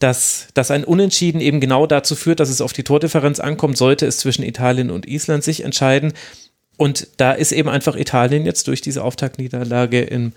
[0.00, 4.06] dass, dass ein Unentschieden eben genau dazu führt, dass es auf die Tordifferenz ankommt, sollte
[4.06, 6.12] es zwischen Italien und Island sich entscheiden.
[6.76, 10.32] Und da ist eben einfach Italien jetzt durch diese Auftaktniederlage in,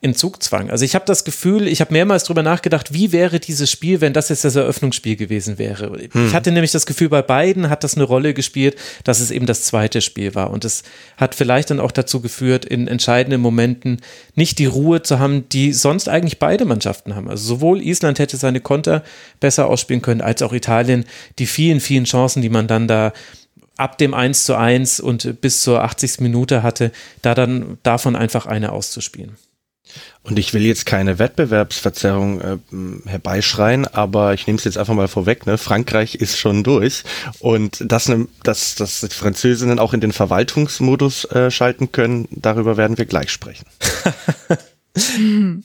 [0.00, 0.70] in Zugzwang.
[0.70, 4.12] Also ich habe das Gefühl, ich habe mehrmals drüber nachgedacht, wie wäre dieses Spiel, wenn
[4.12, 5.92] das jetzt das Eröffnungsspiel gewesen wäre.
[6.12, 6.26] Hm.
[6.26, 9.46] Ich hatte nämlich das Gefühl, bei beiden hat das eine Rolle gespielt, dass es eben
[9.46, 10.50] das zweite Spiel war.
[10.50, 10.84] Und es
[11.16, 14.00] hat vielleicht dann auch dazu geführt, in entscheidenden Momenten
[14.36, 17.28] nicht die Ruhe zu haben, die sonst eigentlich beide Mannschaften haben.
[17.28, 19.02] Also sowohl Island hätte seine Konter
[19.40, 21.06] besser ausspielen können, als auch Italien
[21.40, 23.12] die vielen, vielen Chancen, die man dann da
[23.78, 26.20] ab dem 1 zu 1 und bis zur 80.
[26.20, 29.36] Minute hatte, da dann davon einfach eine auszuspielen.
[30.22, 32.58] Und ich will jetzt keine Wettbewerbsverzerrung äh,
[33.08, 35.56] herbeischreien, aber ich nehme es jetzt einfach mal vorweg, ne?
[35.56, 37.04] Frankreich ist schon durch.
[37.38, 42.76] Und dass, ne, dass, dass die Französinnen auch in den Verwaltungsmodus äh, schalten können, darüber
[42.76, 43.64] werden wir gleich sprechen.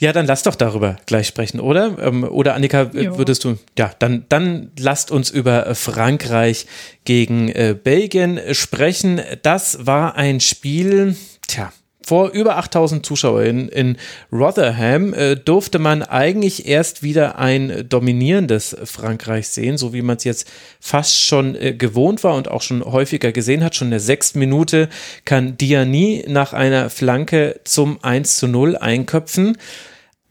[0.00, 1.96] Ja, dann lass doch darüber gleich sprechen, oder?
[2.00, 3.18] Ähm, oder Annika, jo.
[3.18, 6.66] würdest du, ja, dann, dann lasst uns über Frankreich
[7.04, 9.20] gegen äh, Belgien sprechen.
[9.42, 11.70] Das war ein Spiel, tja,
[12.04, 13.96] vor über 8000 Zuschauern in
[14.32, 20.24] Rotherham äh, durfte man eigentlich erst wieder ein dominierendes Frankreich sehen, so wie man es
[20.24, 23.74] jetzt fast schon äh, gewohnt war und auch schon häufiger gesehen hat.
[23.74, 24.88] Schon in der sechsten Minute
[25.24, 29.56] kann Diani nach einer Flanke zum 1 zu 0 einköpfen.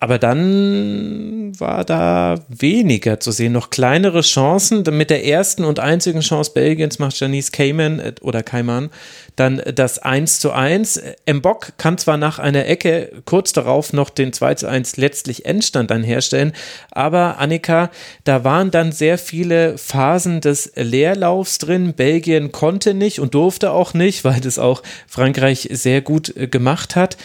[0.02, 4.84] Aber dann war da weniger zu sehen, noch kleinere Chancen.
[4.92, 8.90] Mit der ersten und einzigen Chance Belgiens macht Janice Cayman äh, oder Kaiman
[9.40, 11.02] dann das 1 zu 1.
[11.32, 15.92] Mbok kann zwar nach einer Ecke kurz darauf noch den 2 zu 1 letztlich Endstand
[15.92, 16.52] dann herstellen,
[16.92, 17.90] aber Annika,
[18.26, 21.94] da waren dann sehr viele Phasen des Leerlaufs drin.
[21.94, 26.96] Belgien konnte nicht und durfte auch nicht, weil das auch Frankreich sehr gut äh, gemacht
[26.96, 27.18] hat.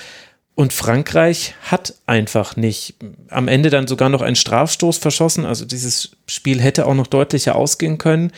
[0.57, 2.95] Und Frankreich hat einfach nicht
[3.29, 5.45] am Ende dann sogar noch einen Strafstoß verschossen.
[5.45, 8.31] Also dieses Spiel hätte auch noch deutlicher ausgehen können.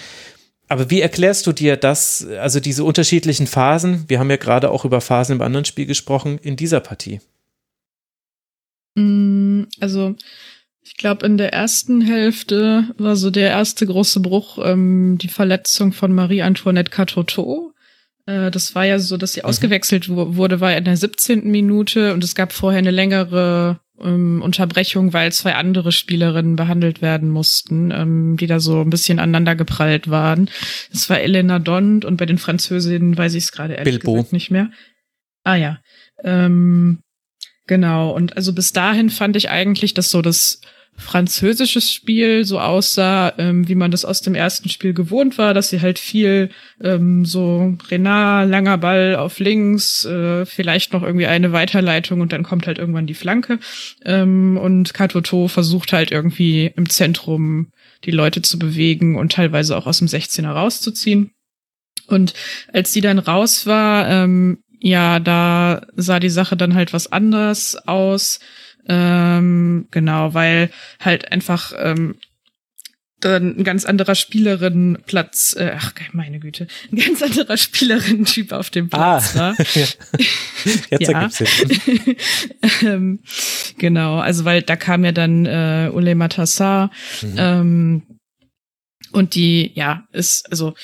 [0.69, 4.05] Aber wie erklärst du dir das, also diese unterschiedlichen Phasen?
[4.09, 7.21] Wir haben ja gerade auch über Phasen im anderen Spiel gesprochen, in dieser Partie.
[8.95, 10.17] Mm, also,
[10.83, 15.93] ich glaube, in der ersten Hälfte war so der erste große Bruch ähm, die Verletzung
[15.93, 17.73] von Marie-Antoinette Catoteau.
[18.27, 19.47] Äh, das war ja so, dass sie mhm.
[19.47, 21.51] ausgewechselt wurde, war in der 17.
[21.51, 27.31] Minute und es gab vorher eine längere ähm, Unterbrechung, weil zwei andere Spielerinnen behandelt werden
[27.31, 30.51] mussten, ähm, die da so ein bisschen aneinander geprallt waren.
[30.91, 34.13] Das war Elena Dont und bei den Französinnen weiß ich es gerade ehrlich Bilbo.
[34.15, 34.71] gesagt nicht mehr.
[35.45, 35.79] Ah ja.
[36.25, 37.01] Ähm,
[37.67, 38.11] genau.
[38.11, 40.61] Und also bis dahin fand ich eigentlich, dass so das
[40.97, 45.69] französisches Spiel so aussah, ähm, wie man das aus dem ersten Spiel gewohnt war, dass
[45.69, 51.53] sie halt viel ähm, so Renard, langer Ball auf links, äh, vielleicht noch irgendwie eine
[51.53, 53.59] Weiterleitung und dann kommt halt irgendwann die Flanke.
[54.05, 57.73] Ähm, und Katoto versucht halt irgendwie im Zentrum
[58.05, 61.31] die Leute zu bewegen und teilweise auch aus dem 16er rauszuziehen.
[62.09, 62.35] Und
[62.73, 67.77] als die dann raus war, ähm, ja, da sah die Sache dann halt was anders
[67.87, 68.41] aus.
[68.89, 70.71] Ähm, genau, weil
[71.01, 72.17] halt einfach ähm,
[73.21, 78.89] dann ein ganz anderer Spielerinnenplatz, äh, ach meine Güte, ein ganz anderer Spielerinnen-Typ auf dem
[78.91, 79.57] Platz ah, war.
[80.91, 81.29] Jetzt ja.
[82.83, 83.21] ähm,
[83.79, 86.91] genau, also weil da kam ja dann äh, Ule Matassar
[87.23, 87.35] mhm.
[87.39, 88.03] ähm,
[89.13, 90.75] und die, ja, ist, also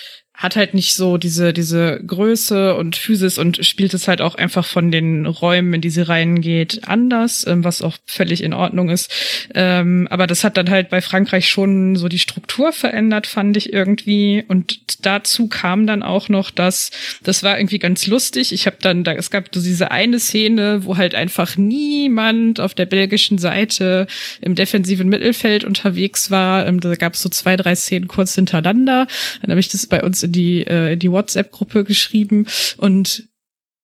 [0.43, 4.65] hat halt nicht so diese, diese Größe und Physis und spielt es halt auch einfach
[4.65, 9.09] von den Räumen, in die sie reingeht, anders, ähm, was auch völlig in Ordnung ist.
[9.55, 13.73] Ähm, aber das hat dann halt bei Frankreich schon so die Struktur verändert, fand ich
[13.73, 14.45] irgendwie.
[14.49, 16.91] Und dazu kam dann auch noch, dass,
[17.23, 18.53] das war irgendwie ganz lustig.
[18.53, 22.75] Ich habe dann, da, es gab so diese eine Szene, wo halt einfach niemand auf
[22.75, 24.09] der belgischen Seite
[24.41, 26.67] im defensiven Mittelfeld unterwegs war.
[26.67, 29.07] Ähm, da gab es so zwei, drei Szenen kurz hintereinander.
[29.41, 32.47] Dann habe ich das bei uns in die, äh, die WhatsApp-Gruppe geschrieben
[32.79, 33.29] und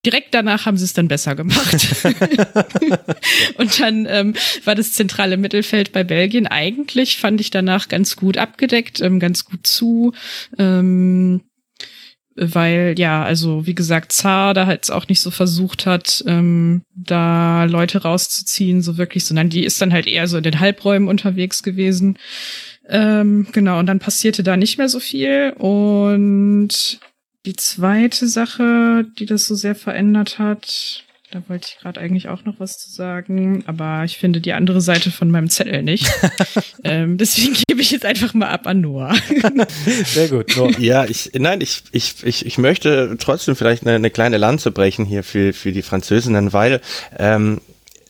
[0.04, 2.04] direkt danach haben sie es dann besser gemacht.
[3.56, 4.34] und dann ähm,
[4.64, 9.44] war das zentrale Mittelfeld bei Belgien eigentlich, fand ich danach ganz gut abgedeckt, ähm, ganz
[9.44, 10.12] gut zu.
[10.58, 11.42] Ähm,
[12.40, 17.64] weil ja, also wie gesagt, Zar da halt auch nicht so versucht hat, ähm, da
[17.64, 21.64] Leute rauszuziehen, so wirklich, sondern die ist dann halt eher so in den Halbräumen unterwegs
[21.64, 22.16] gewesen.
[22.88, 25.52] Ähm, genau, und dann passierte da nicht mehr so viel.
[25.58, 27.00] Und
[27.46, 32.44] die zweite Sache, die das so sehr verändert hat, da wollte ich gerade eigentlich auch
[32.44, 36.10] noch was zu sagen, aber ich finde die andere Seite von meinem Zettel nicht.
[36.84, 39.14] ähm, deswegen gebe ich jetzt einfach mal ab an Noah.
[40.06, 40.56] Sehr gut.
[40.56, 40.78] Noah.
[40.78, 45.04] Ja, ich, nein, ich, ich, ich, ich möchte trotzdem vielleicht eine, eine kleine Lanze brechen
[45.04, 46.80] hier für, für die Französinnen, weil
[47.18, 47.60] ähm,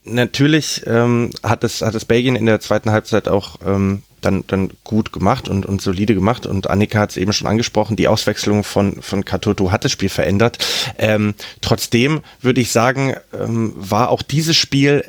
[0.05, 4.71] natürlich ähm, hat es hat es Belgien in der zweiten Halbzeit auch ähm, dann, dann
[4.85, 6.47] gut gemacht und, und solide gemacht.
[6.47, 10.09] Und Annika hat es eben schon angesprochen, die Auswechslung von, von Katoto hat das Spiel
[10.09, 10.59] verändert.
[10.99, 15.05] Ähm, trotzdem würde ich sagen, ähm, war auch dieses Spiel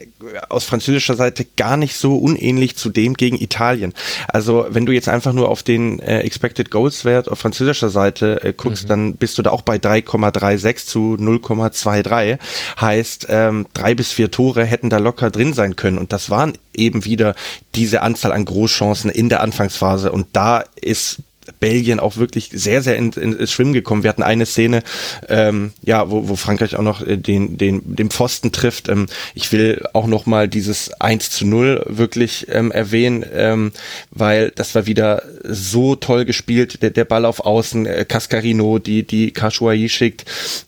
[0.50, 3.94] aus französischer Seite gar nicht so unähnlich zu dem gegen Italien.
[4.28, 8.44] Also wenn du jetzt einfach nur auf den äh, Expected Goals Wert auf französischer Seite
[8.44, 8.88] äh, guckst, mhm.
[8.90, 12.38] dann bist du da auch bei 3,36 zu 0,23.
[12.80, 15.98] Heißt, ähm, drei bis vier Tore hätten da locker drin sein können.
[15.98, 17.36] Und das waren eben wieder
[17.76, 20.12] diese Anzahl an Großchancen in der Anfangsphase.
[20.12, 21.22] Und da ist
[21.60, 24.04] Belgien auch wirklich sehr, sehr ins in, ins Schwimmen gekommen.
[24.04, 24.84] Wir hatten eine Szene,
[25.28, 28.90] ähm, ja, wo, wo Frankreich auch noch äh, den, den, den Pfosten trifft.
[28.90, 33.72] Ähm, ich will auch noch mal dieses 1 zu 0 wirklich ähm, erwähnen, ähm,
[34.12, 36.82] weil das war wieder so toll gespielt.
[36.82, 40.26] Der, der Ball auf Außen, äh, Cascarino, die, die Kashuai schickt,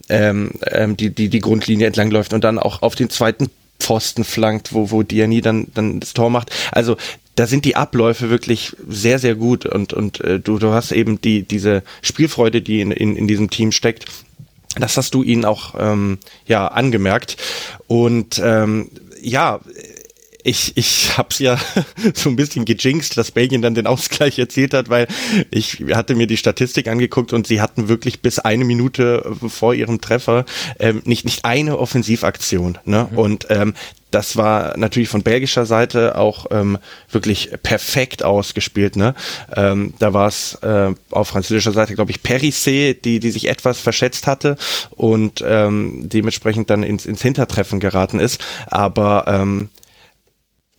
[0.09, 4.23] ähm, ähm, die, die die Grundlinie entlang läuft und dann auch auf den zweiten Pfosten
[4.23, 6.51] flankt, wo, wo Diani dann, dann das Tor macht.
[6.71, 6.97] Also
[7.41, 11.19] da sind die Abläufe wirklich sehr, sehr gut und, und äh, du, du hast eben
[11.19, 14.05] die, diese Spielfreude, die in, in, in diesem Team steckt.
[14.79, 17.37] Das hast du ihnen auch ähm, ja angemerkt.
[17.87, 18.91] Und ähm,
[19.23, 19.59] ja,
[20.43, 21.59] ich, ich habe es ja
[22.13, 25.07] so ein bisschen gejinxt, dass Belgien dann den Ausgleich erzielt hat, weil
[25.49, 30.01] ich hatte mir die Statistik angeguckt und sie hatten wirklich bis eine Minute vor ihrem
[30.01, 30.45] Treffer
[30.79, 32.77] ähm, nicht, nicht eine Offensivaktion.
[32.85, 33.07] Ne?
[33.11, 33.17] Mhm.
[33.17, 33.73] Und ähm,
[34.11, 36.77] das war natürlich von belgischer Seite auch ähm,
[37.09, 38.97] wirklich perfekt ausgespielt.
[38.97, 39.15] Ne?
[39.55, 43.79] Ähm, da war es äh, auf französischer Seite, glaube ich, Perissé, die, die sich etwas
[43.79, 44.57] verschätzt hatte
[44.91, 48.43] und ähm, dementsprechend dann ins, ins Hintertreffen geraten ist.
[48.67, 49.69] Aber ähm,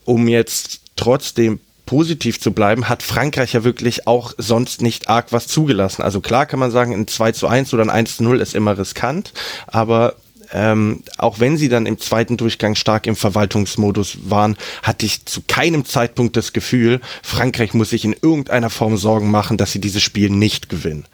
[0.05, 5.47] um jetzt trotzdem positiv zu bleiben, hat Frankreich ja wirklich auch sonst nicht arg was
[5.47, 6.03] zugelassen.
[6.03, 8.55] Also klar kann man sagen, ein 2 zu 1 oder ein 1 zu 0 ist
[8.55, 9.33] immer riskant,
[9.67, 10.15] aber
[10.55, 15.43] ähm, auch wenn sie dann im zweiten Durchgang stark im Verwaltungsmodus waren, hatte ich zu
[15.47, 20.03] keinem Zeitpunkt das Gefühl, Frankreich muss sich in irgendeiner Form Sorgen machen, dass sie dieses
[20.03, 21.07] Spiel nicht gewinnen.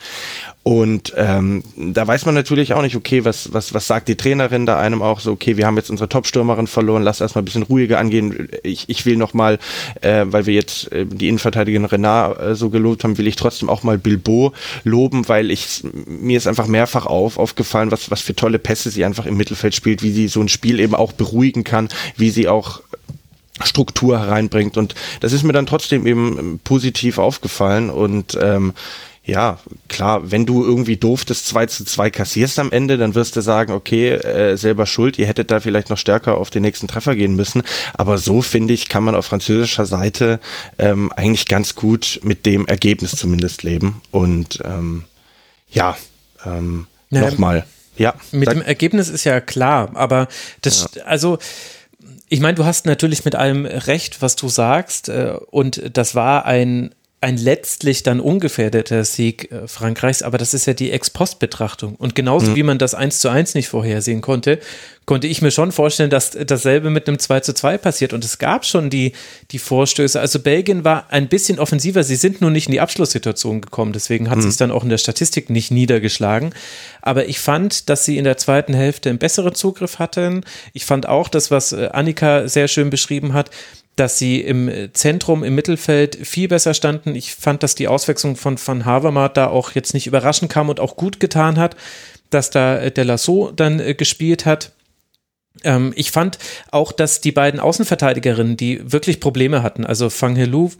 [0.62, 4.66] Und ähm, da weiß man natürlich auch nicht, okay, was, was, was sagt die Trainerin
[4.66, 7.62] da einem auch so, okay, wir haben jetzt unsere Top-Stürmerin verloren, lass erstmal ein bisschen
[7.62, 8.50] ruhiger angehen.
[8.62, 9.58] Ich, ich will nochmal,
[10.02, 13.70] äh, weil wir jetzt äh, die Innenverteidigerin Renard äh, so gelobt haben, will ich trotzdem
[13.70, 14.52] auch mal Bilbo
[14.84, 19.06] loben, weil ich mir ist einfach mehrfach auf, aufgefallen, was, was für tolle Pässe sie
[19.06, 22.46] einfach im Mittelfeld spielt, wie sie so ein Spiel eben auch beruhigen kann, wie sie
[22.46, 22.82] auch
[23.64, 24.76] Struktur hereinbringt.
[24.76, 28.74] Und das ist mir dann trotzdem eben positiv aufgefallen und ähm,
[29.28, 33.36] ja, klar, wenn du irgendwie doof das 2 zu 2 kassierst am Ende, dann wirst
[33.36, 36.88] du sagen, okay, äh, selber schuld, ihr hättet da vielleicht noch stärker auf den nächsten
[36.88, 37.62] Treffer gehen müssen.
[37.92, 40.40] Aber so, finde ich, kann man auf französischer Seite
[40.78, 44.00] ähm, eigentlich ganz gut mit dem Ergebnis zumindest leben.
[44.12, 45.04] Und ähm,
[45.70, 45.98] ja,
[46.46, 47.66] ähm, ja nochmal.
[47.98, 50.28] Ja, mit dem Ergebnis ist ja klar, aber
[50.62, 51.02] das, ja.
[51.02, 51.38] also
[52.30, 56.46] ich meine, du hast natürlich mit allem recht, was du sagst, äh, und das war
[56.46, 61.96] ein ein letztlich dann ungefährdeter Sieg äh, Frankreichs, aber das ist ja die Ex-Post-Betrachtung.
[61.96, 62.56] Und genauso mhm.
[62.56, 64.60] wie man das 1 zu 1 nicht vorhersehen konnte,
[65.04, 68.12] konnte ich mir schon vorstellen, dass dasselbe mit einem 2 zu 2 passiert.
[68.12, 69.14] Und es gab schon die,
[69.50, 70.20] die Vorstöße.
[70.20, 72.04] Also Belgien war ein bisschen offensiver.
[72.04, 73.92] Sie sind nur nicht in die Abschlusssituation gekommen.
[73.92, 74.42] Deswegen hat mhm.
[74.42, 76.54] sich dann auch in der Statistik nicht niedergeschlagen.
[77.02, 80.44] Aber ich fand, dass sie in der zweiten Hälfte einen besseren Zugriff hatten.
[80.72, 83.50] Ich fand auch das, was äh, Annika sehr schön beschrieben hat,
[83.98, 87.14] dass sie im Zentrum, im Mittelfeld viel besser standen.
[87.14, 90.80] Ich fand, dass die Auswechslung von Van Havermaet da auch jetzt nicht überraschend kam und
[90.80, 91.76] auch gut getan hat,
[92.30, 94.72] dass da äh, Delasso dann äh, gespielt hat.
[95.64, 96.38] Ähm, ich fand
[96.70, 100.70] auch, dass die beiden Außenverteidigerinnen, die wirklich Probleme hatten, also Fang Helou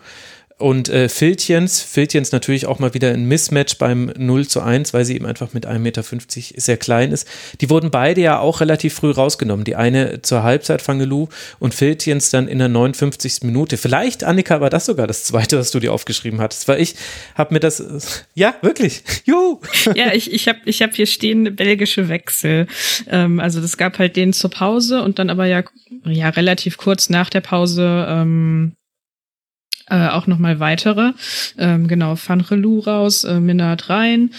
[0.58, 5.04] und äh, Filtjens, Filtjens natürlich auch mal wieder ein Mismatch beim 0 zu 1, weil
[5.04, 7.28] sie eben einfach mit 1,50 Meter sehr klein ist.
[7.60, 9.64] Die wurden beide ja auch relativ früh rausgenommen.
[9.64, 11.28] Die eine zur Halbzeit Fangelu
[11.60, 13.42] und Filtjens dann in der 59.
[13.42, 13.76] Minute.
[13.76, 16.96] Vielleicht, Annika, war das sogar das zweite, was du dir aufgeschrieben hattest, weil ich
[17.36, 19.60] habe mir das, ja, wirklich, juhu.
[19.94, 22.66] Ja, ich, ich habe ich hab hier stehende belgische Wechsel.
[23.08, 25.62] Ähm, also das gab halt den zur Pause und dann aber ja,
[26.04, 28.72] ja relativ kurz nach der Pause ähm,
[29.90, 31.12] äh, auch nochmal weitere.
[31.56, 34.30] Ähm, genau, Van Relou raus, äh, Minard rein.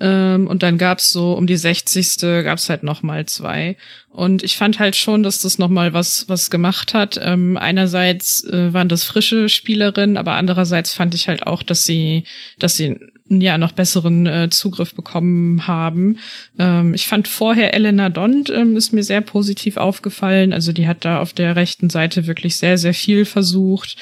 [0.00, 2.44] Ähm, und dann gab's so um die 60.
[2.44, 3.76] gab's halt nochmal zwei.
[4.10, 7.20] Und ich fand halt schon, dass das nochmal was, was gemacht hat.
[7.22, 12.24] Ähm, einerseits äh, waren das frische Spielerinnen, aber andererseits fand ich halt auch, dass sie,
[12.58, 16.18] dass sie ja noch besseren äh, Zugriff bekommen haben.
[16.58, 20.52] Ähm, ich fand vorher Elena Dont ähm, ist mir sehr positiv aufgefallen.
[20.52, 23.96] Also die hat da auf der rechten Seite wirklich sehr, sehr viel versucht.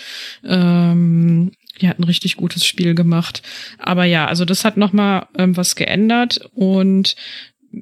[0.44, 3.42] Ähm, die hat ein richtig gutes Spiel gemacht.
[3.78, 7.16] Aber ja, also das hat nochmal ähm, was geändert und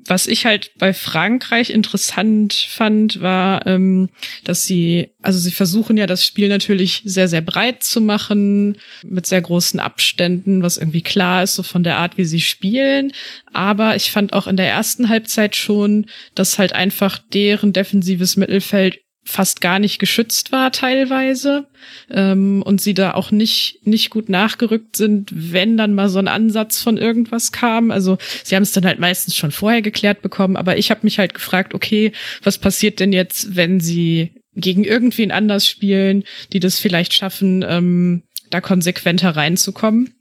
[0.07, 4.09] was ich halt bei Frankreich interessant fand, war, ähm,
[4.43, 9.27] dass sie, also sie versuchen ja das Spiel natürlich sehr, sehr breit zu machen, mit
[9.27, 13.13] sehr großen Abständen, was irgendwie klar ist, so von der Art, wie sie spielen.
[13.53, 19.04] Aber ich fand auch in der ersten Halbzeit schon, dass halt einfach deren defensives Mittelfeld
[19.25, 21.67] fast gar nicht geschützt war teilweise
[22.11, 26.29] ähm, und sie da auch nicht nicht gut nachgerückt sind, wenn dann mal so ein
[26.29, 27.91] Ansatz von irgendwas kam.
[27.91, 31.19] Also sie haben es dann halt meistens schon vorher geklärt bekommen, aber ich habe mich
[31.19, 36.79] halt gefragt, okay, was passiert denn jetzt, wenn sie gegen irgendwen anders spielen, die das
[36.79, 40.14] vielleicht schaffen, ähm, da konsequenter reinzukommen?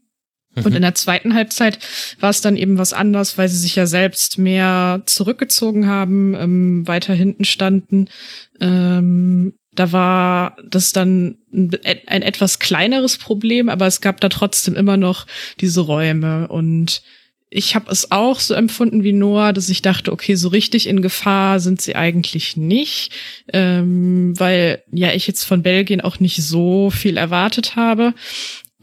[0.56, 1.80] Und in der zweiten Halbzeit
[2.20, 6.88] war es dann eben was anderes, weil sie sich ja selbst mehr zurückgezogen haben, ähm,
[6.88, 8.08] weiter hinten standen.
[8.60, 11.72] Ähm, da war das dann ein,
[12.06, 15.26] ein, etwas kleineres Problem, aber es gab da trotzdem immer noch
[15.60, 16.48] diese Räume.
[16.48, 17.02] Und
[17.50, 21.02] ich habe es auch so empfunden wie Noah, dass ich dachte, okay, so richtig in
[21.02, 23.12] Gefahr sind sie eigentlich nicht,
[23.52, 28.14] ähm, weil ja ich jetzt von Belgien auch nicht so viel erwartet habe.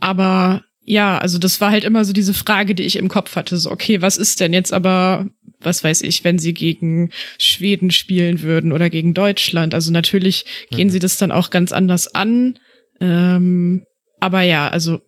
[0.01, 3.57] Aber ja, also das war halt immer so diese Frage, die ich im Kopf hatte.
[3.57, 5.27] So, okay, was ist denn jetzt aber,
[5.61, 9.75] was weiß ich, wenn sie gegen Schweden spielen würden oder gegen Deutschland?
[9.75, 10.93] Also natürlich gehen mhm.
[10.93, 12.59] sie das dann auch ganz anders an.
[13.01, 13.85] Ähm,
[14.21, 15.01] aber ja, also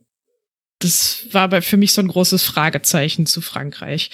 [0.78, 4.10] das war bei, für mich so ein großes Fragezeichen zu Frankreich.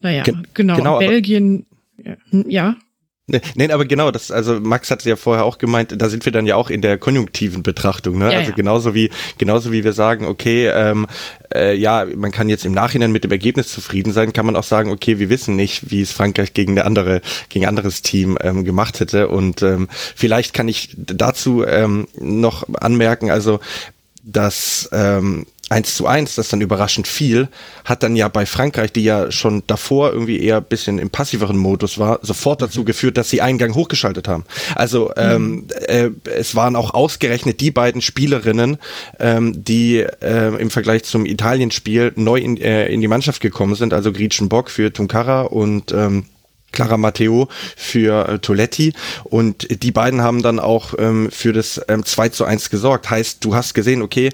[0.00, 0.76] Naja, Ge genau.
[0.76, 1.66] genau Belgien,
[2.02, 2.16] ja.
[2.48, 2.76] Ja.
[3.56, 6.46] Nein, aber genau, das, also Max hat ja vorher auch gemeint, da sind wir dann
[6.46, 8.32] ja auch in der konjunktiven Betrachtung, ne?
[8.32, 8.56] Ja, also ja.
[8.56, 11.08] genauso wie, genauso wie wir sagen, okay, ähm,
[11.52, 14.62] äh, ja, man kann jetzt im Nachhinein mit dem Ergebnis zufrieden sein, kann man auch
[14.62, 18.38] sagen, okay, wir wissen nicht, wie es Frankreich gegen eine andere, gegen ein anderes Team
[18.40, 19.26] ähm, gemacht hätte.
[19.26, 23.58] Und ähm, vielleicht kann ich dazu ähm, noch anmerken, also
[24.22, 27.48] dass ähm, 1 zu 1, das dann überraschend viel,
[27.84, 31.98] hat dann ja bei Frankreich, die ja schon davor irgendwie eher bisschen im passiveren Modus
[31.98, 32.84] war, sofort dazu mhm.
[32.84, 34.44] geführt, dass sie Eingang hochgeschaltet haben.
[34.76, 35.68] Also ähm, mhm.
[35.88, 38.78] äh, es waren auch ausgerechnet die beiden Spielerinnen,
[39.18, 43.92] ähm, die äh, im Vergleich zum Italienspiel neu in, äh, in die Mannschaft gekommen sind,
[43.92, 46.26] also Gretchen Bock für Tunkara und ähm,
[46.72, 48.92] Clara Matteo für äh, Toletti
[49.24, 53.08] und die beiden haben dann auch ähm, für das ähm, 2 zu 1 gesorgt.
[53.10, 54.30] Heißt, du hast gesehen, okay,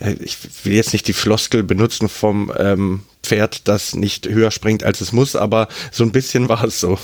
[0.00, 4.84] äh, ich will jetzt nicht die Floskel benutzen vom ähm, Pferd, das nicht höher springt,
[4.84, 6.98] als es muss, aber so ein bisschen war es so.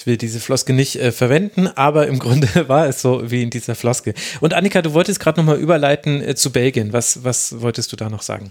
[0.00, 3.50] Ich will diese Floske nicht äh, verwenden, aber im Grunde war es so wie in
[3.50, 4.14] dieser Floske.
[4.40, 6.94] Und Annika, du wolltest gerade nochmal überleiten äh, zu Belgien.
[6.94, 8.50] Was, was wolltest du da noch sagen?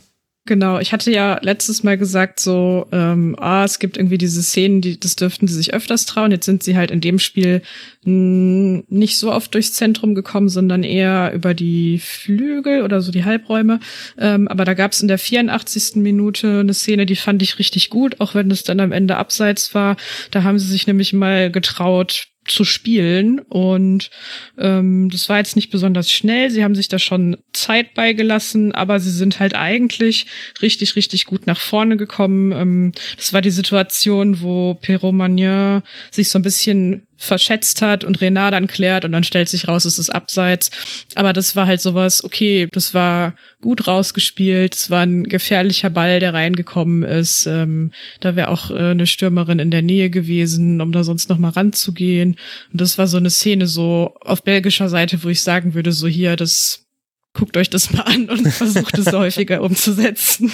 [0.50, 4.82] Genau, ich hatte ja letztes Mal gesagt, so, ähm, ah, es gibt irgendwie diese Szenen,
[4.82, 6.32] die, das dürften sie sich öfters trauen.
[6.32, 7.62] Jetzt sind sie halt in dem Spiel
[8.04, 13.26] mh, nicht so oft durchs Zentrum gekommen, sondern eher über die Flügel oder so die
[13.26, 13.80] Halbräume.
[14.18, 15.98] Ähm, aber da gab es in der 84.
[15.98, 19.76] Minute eine Szene, die fand ich richtig gut, auch wenn es dann am Ende abseits
[19.76, 19.98] war.
[20.32, 23.40] Da haben sie sich nämlich mal getraut, zu spielen.
[23.40, 24.10] Und
[24.58, 26.50] ähm, das war jetzt nicht besonders schnell.
[26.50, 30.26] Sie haben sich da schon Zeit beigelassen, aber sie sind halt eigentlich
[30.62, 32.52] richtig, richtig gut nach vorne gekommen.
[32.52, 38.22] Ähm, das war die Situation, wo Perrault Magnin sich so ein bisschen verschätzt hat und
[38.22, 40.72] Renard dann klärt und dann stellt sich raus, es ist abseits.
[41.16, 46.22] Aber das war halt sowas, okay, das war gut rausgespielt, es war ein gefährlicher Ball,
[46.22, 47.46] der reingekommen ist.
[47.46, 51.38] Ähm, da wäre auch äh, eine Stürmerin in der Nähe gewesen, um da sonst noch
[51.38, 52.38] mal ranzugehen.
[52.72, 56.08] Und das war so eine Szene so auf belgischer Seite, wo ich sagen würde, so
[56.08, 56.86] hier, das
[57.34, 60.52] guckt euch das mal an und versucht es häufiger umzusetzen.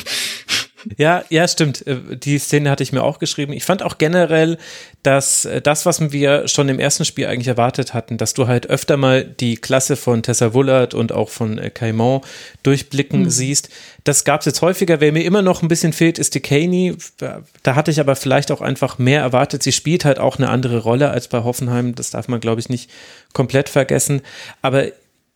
[0.97, 1.85] Ja, ja, stimmt.
[1.87, 3.53] Äh, die Szene hatte ich mir auch geschrieben.
[3.53, 4.57] Ich fand auch generell,
[5.03, 8.69] dass äh, das, was wir schon im ersten Spiel eigentlich erwartet hatten, dass du halt
[8.69, 12.23] öfter mal die Klasse von Tessa Wullard und auch von äh, Caimont
[12.63, 13.29] durchblicken mhm.
[13.29, 13.69] siehst.
[14.03, 14.99] Das gab es jetzt häufiger.
[14.99, 16.95] Wer mir immer noch ein bisschen fehlt, ist die Kaney.
[17.17, 19.63] Da hatte ich aber vielleicht auch einfach mehr erwartet.
[19.63, 21.95] Sie spielt halt auch eine andere Rolle als bei Hoffenheim.
[21.95, 22.89] Das darf man, glaube ich, nicht
[23.33, 24.21] komplett vergessen.
[24.61, 24.85] Aber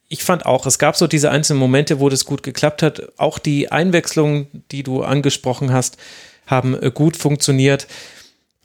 [0.10, 3.13] ich fand auch, es gab so diese einzelnen Momente, wo das gut geklappt hat.
[3.17, 5.98] Auch die Einwechslungen, die du angesprochen hast,
[6.48, 7.88] haben äh, gut funktioniert.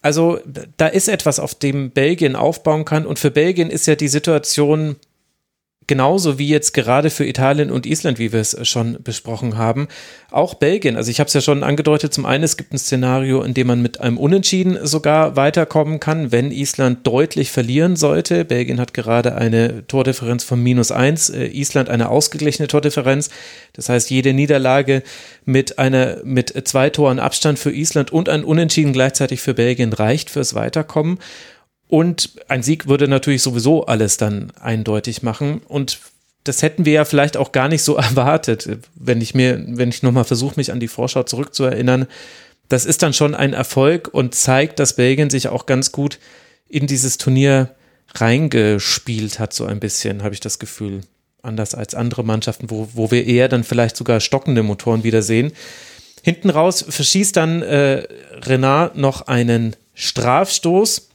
[0.00, 0.40] Also
[0.76, 3.06] da ist etwas, auf dem Belgien aufbauen kann.
[3.06, 4.96] Und für Belgien ist ja die Situation
[5.86, 9.88] genauso wie jetzt gerade für Italien und Island, wie wir es schon besprochen haben,
[10.30, 10.96] auch Belgien.
[10.96, 13.66] Also ich habe es ja schon angedeutet, zum einen, es gibt ein Szenario, in dem
[13.66, 18.44] man mit einem Unentschieden sogar weiterkommen kann, wenn Island deutlich verlieren sollte.
[18.44, 23.30] Belgien hat gerade eine Tordifferenz von minus eins, äh, Island eine ausgeglichene Tordifferenz.
[23.74, 25.02] Das heißt, jede Niederlage
[25.44, 30.30] mit einer, mit zwei Toren Abstand für Island und ein Unentschieden gleichzeitig für Belgien reicht
[30.30, 31.18] fürs Weiterkommen.
[31.88, 35.60] Und ein Sieg würde natürlich sowieso alles dann eindeutig machen.
[35.68, 35.98] Und
[36.44, 40.02] das hätten wir ja vielleicht auch gar nicht so erwartet, wenn ich mir, wenn ich
[40.02, 42.06] nochmal versuche, mich an die Vorschau zurückzuerinnern.
[42.68, 46.18] Das ist dann schon ein Erfolg und zeigt, dass Belgien sich auch ganz gut
[46.68, 47.74] in dieses Turnier
[48.14, 51.02] reingespielt hat, so ein bisschen, habe ich das Gefühl.
[51.42, 55.52] Anders als andere Mannschaften, wo, wo wir eher dann vielleicht sogar stockende Motoren wieder sehen.
[56.22, 58.04] Hinten raus verschießt dann äh,
[58.40, 61.10] Renard noch einen Strafstoß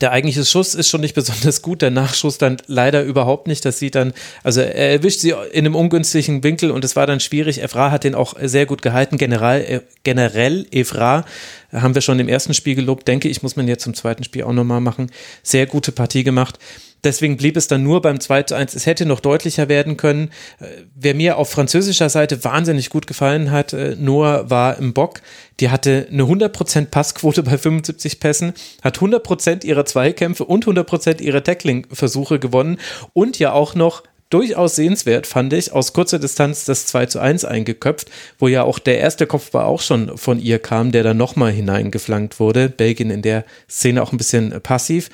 [0.00, 3.64] der eigentliche Schuss ist schon nicht besonders gut, der Nachschuss dann leider überhaupt nicht.
[3.64, 7.20] Das sieht dann, also er erwischt sie in einem ungünstigen Winkel und es war dann
[7.20, 7.62] schwierig.
[7.62, 9.18] Evra hat den auch sehr gut gehalten.
[9.18, 11.24] General, äh, generell Evra
[11.72, 14.44] haben wir schon im ersten Spiel gelobt, denke ich, muss man jetzt zum zweiten Spiel
[14.44, 15.10] auch nochmal machen.
[15.42, 16.58] Sehr gute Partie gemacht.
[17.04, 18.74] Deswegen blieb es dann nur beim 2 zu 1.
[18.74, 20.30] Es hätte noch deutlicher werden können.
[20.58, 25.20] Äh, wer mir auf französischer Seite wahnsinnig gut gefallen hat, äh, Noah war im Bock.
[25.60, 31.44] Die hatte eine 100% Passquote bei 75 Pässen, hat 100% ihrer Zweikämpfe und 100% ihrer
[31.44, 32.78] Tackling-Versuche gewonnen
[33.12, 37.44] und ja auch noch durchaus sehenswert, fand ich, aus kurzer Distanz das 2 zu 1
[37.44, 41.52] eingeköpft, wo ja auch der erste Kopfball auch schon von ihr kam, der dann nochmal
[41.52, 42.68] hineingeflankt wurde.
[42.68, 45.10] Belgien in der Szene auch ein bisschen passiv.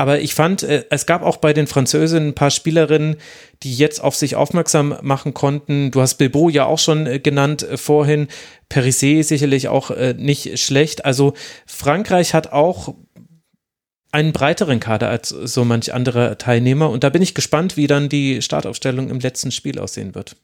[0.00, 3.16] Aber ich fand, äh, es gab auch bei den Französinnen ein paar Spielerinnen,
[3.62, 5.90] die jetzt auf sich aufmerksam machen konnten.
[5.90, 8.28] Du hast Bilbo ja auch schon äh, genannt äh, vorhin.
[8.70, 11.04] Perisset sicherlich auch nicht schlecht.
[11.04, 11.34] Also
[11.66, 12.94] Frankreich hat auch
[14.12, 16.88] einen breiteren Kader als so manch andere Teilnehmer.
[16.88, 20.36] Und da bin ich gespannt, wie dann die Startaufstellung im letzten Spiel aussehen wird.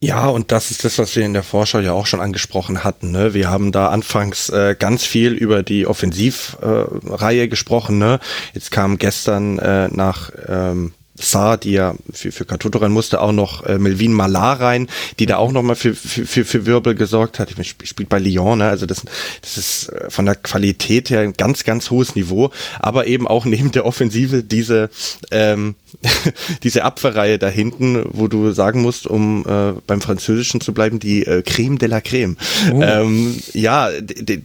[0.00, 3.10] Ja, und das ist das, was wir in der Vorschau ja auch schon angesprochen hatten.
[3.10, 3.34] Ne?
[3.34, 7.98] Wir haben da anfangs äh, ganz viel über die Offensivreihe äh, gesprochen.
[7.98, 8.20] Ne?
[8.54, 13.32] Jetzt kam gestern äh, nach ähm, Saar, die ja für, für Katuto rein musste, auch
[13.32, 14.88] noch äh, Melvin Malar rein,
[15.18, 17.50] die da auch nochmal für, für, für, Wirbel gesorgt hat.
[17.58, 18.68] Ich spielt bei Lyon, ne?
[18.68, 19.02] also das,
[19.42, 23.46] das ist äh, von der Qualität her ein ganz, ganz hohes Niveau, aber eben auch
[23.46, 24.90] neben der Offensive diese,
[25.32, 25.74] ähm,
[26.62, 31.26] diese Abwehrreihe da hinten, wo du sagen musst, um äh, beim Französischen zu bleiben, die
[31.26, 32.36] äh, Creme de la Creme.
[32.72, 32.82] Oh.
[32.82, 33.90] Ähm, ja,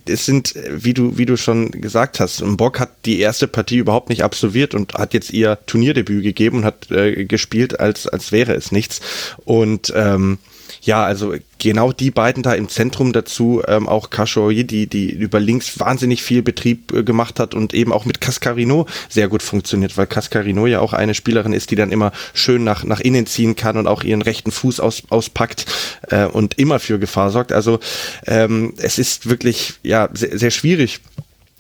[0.06, 4.10] es sind, wie du, wie du schon gesagt hast, Bock hat die erste Partie überhaupt
[4.10, 8.54] nicht absolviert und hat jetzt ihr Turnierdebüt gegeben und hat äh, gespielt, als, als wäre
[8.54, 9.02] es nichts.
[9.46, 10.40] Und ähm,
[10.84, 15.40] ja, also genau die beiden da im Zentrum dazu, ähm, auch Kashoyi, die, die über
[15.40, 19.98] links wahnsinnig viel Betrieb äh, gemacht hat und eben auch mit Cascarino sehr gut funktioniert,
[19.98, 23.56] weil Cascarino ja auch eine Spielerin ist, die dann immer schön nach, nach innen ziehen
[23.56, 25.66] kann und auch ihren rechten Fuß aus, auspackt
[26.10, 27.54] äh, und immer für Gefahr sorgt.
[27.54, 27.80] Also
[28.28, 31.00] ähm, es ist wirklich ja sehr, sehr schwierig,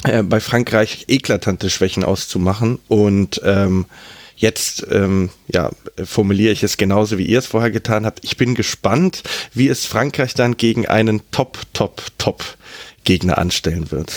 [0.03, 3.85] äh, bei Frankreich eklatante Schwächen auszumachen und ähm,
[4.35, 5.71] Jetzt ähm, ja,
[6.03, 8.23] formuliere ich es genauso, wie ihr es vorher getan habt.
[8.23, 9.23] Ich bin gespannt,
[9.53, 12.43] wie es Frankreich dann gegen einen Top, Top, Top
[13.03, 14.13] Gegner anstellen wird.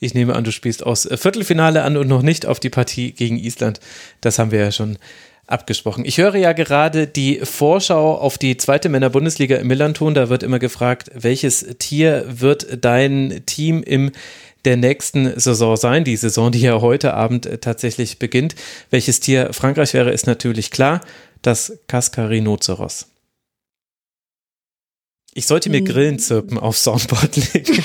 [0.00, 3.38] Ich nehme an, du spielst aus Viertelfinale an und noch nicht auf die Partie gegen
[3.38, 3.80] Island.
[4.20, 4.98] Das haben wir ja schon
[5.46, 6.04] abgesprochen.
[6.04, 10.14] Ich höre ja gerade die Vorschau auf die zweite Männer-Bundesliga im Millanton.
[10.14, 14.10] Da wird immer gefragt, welches Tier wird dein Team im
[14.64, 18.54] der nächsten Saison sein, die Saison, die ja heute Abend äh, tatsächlich beginnt.
[18.90, 21.00] Welches Tier Frankreich wäre, ist natürlich klar,
[21.42, 23.06] das Cascarinoceros.
[25.36, 25.86] Ich sollte mir hm.
[25.86, 27.84] Grillenzirpen auf Soundboard legen.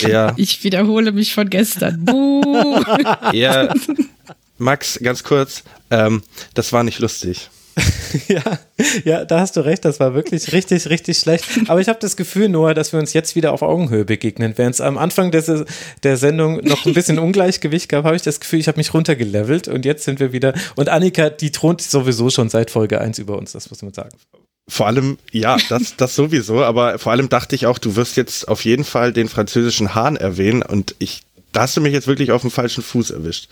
[0.00, 0.34] ja.
[0.36, 2.04] Ich wiederhole mich von gestern.
[3.32, 3.72] ja,
[4.58, 6.22] Max, ganz kurz, ähm,
[6.54, 7.48] das war nicht lustig.
[8.28, 8.58] ja,
[9.04, 11.44] ja, da hast du recht, das war wirklich richtig, richtig schlecht.
[11.68, 14.54] Aber ich habe das Gefühl, Noah, dass wir uns jetzt wieder auf Augenhöhe begegnen.
[14.56, 15.50] Während es am Anfang des,
[16.02, 19.68] der Sendung noch ein bisschen Ungleichgewicht gab, habe ich das Gefühl, ich habe mich runtergelevelt
[19.68, 20.54] und jetzt sind wir wieder.
[20.76, 24.16] Und Annika, die thront sowieso schon seit Folge 1 über uns, das muss man sagen.
[24.68, 28.46] Vor allem, ja, das, das sowieso, aber vor allem dachte ich auch, du wirst jetzt
[28.46, 31.22] auf jeden Fall den französischen Hahn erwähnen und ich,
[31.52, 33.48] da hast du mich jetzt wirklich auf dem falschen Fuß erwischt.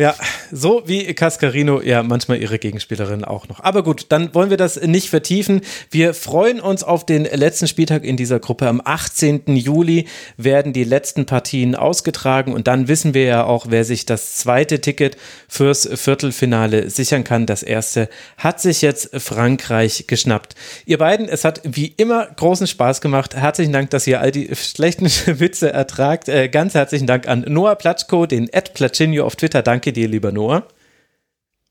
[0.00, 0.14] Ja,
[0.50, 3.60] so wie Cascarino ja manchmal ihre Gegenspielerin auch noch.
[3.60, 5.60] Aber gut, dann wollen wir das nicht vertiefen.
[5.90, 8.66] Wir freuen uns auf den letzten Spieltag in dieser Gruppe.
[8.66, 9.42] Am 18.
[9.56, 10.06] Juli
[10.38, 14.80] werden die letzten Partien ausgetragen und dann wissen wir ja auch, wer sich das zweite
[14.80, 17.44] Ticket fürs Viertelfinale sichern kann.
[17.44, 20.54] Das erste hat sich jetzt Frankreich geschnappt.
[20.86, 23.36] Ihr beiden, es hat wie immer großen Spaß gemacht.
[23.36, 26.30] Herzlichen Dank, dass ihr all die schlechten Witze ertragt.
[26.30, 29.60] Äh, ganz herzlichen Dank an Noah Platschko, den Ed Platschinho auf Twitter.
[29.60, 30.68] Danke Danke dir, lieber Noah.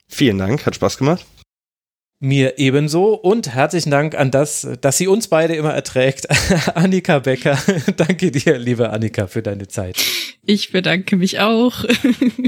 [0.10, 1.26] Vielen Dank, hat Spaß gemacht.
[2.22, 6.28] Mir ebenso und herzlichen Dank an das, dass sie uns beide immer erträgt.
[6.76, 7.58] Annika Becker,
[7.96, 9.96] danke dir, liebe Annika, für deine Zeit.
[10.46, 11.86] Ich bedanke mich auch.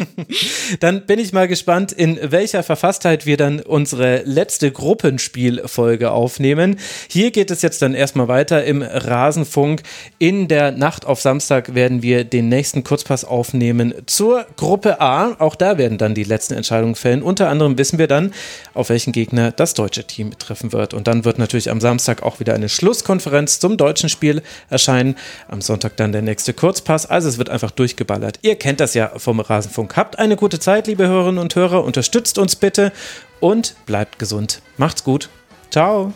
[0.79, 6.77] dann bin ich mal gespannt, in welcher Verfasstheit wir dann unsere letzte Gruppenspielfolge aufnehmen.
[7.09, 9.83] Hier geht es jetzt dann erstmal weiter im Rasenfunk.
[10.17, 15.35] In der Nacht auf Samstag werden wir den nächsten Kurzpass aufnehmen zur Gruppe A.
[15.39, 17.21] Auch da werden dann die letzten Entscheidungen fällen.
[17.21, 18.33] Unter anderem wissen wir dann,
[18.73, 20.95] auf welchen Gegner das deutsche Team treffen wird.
[20.95, 25.15] Und dann wird natürlich am Samstag auch wieder eine Schlusskonferenz zum deutschen Spiel erscheinen.
[25.47, 27.05] Am Sonntag dann der nächste Kurzpass.
[27.05, 28.39] Also es wird einfach durchgeballert.
[28.41, 29.95] Ihr kennt das ja vom Rasenfunk.
[29.95, 31.83] Habt eine gute Zeit, liebe Hörerinnen und Hörer.
[31.83, 32.91] Unterstützt uns bitte
[33.39, 34.63] und bleibt gesund.
[34.77, 35.29] Macht's gut.
[35.69, 36.11] Ciao.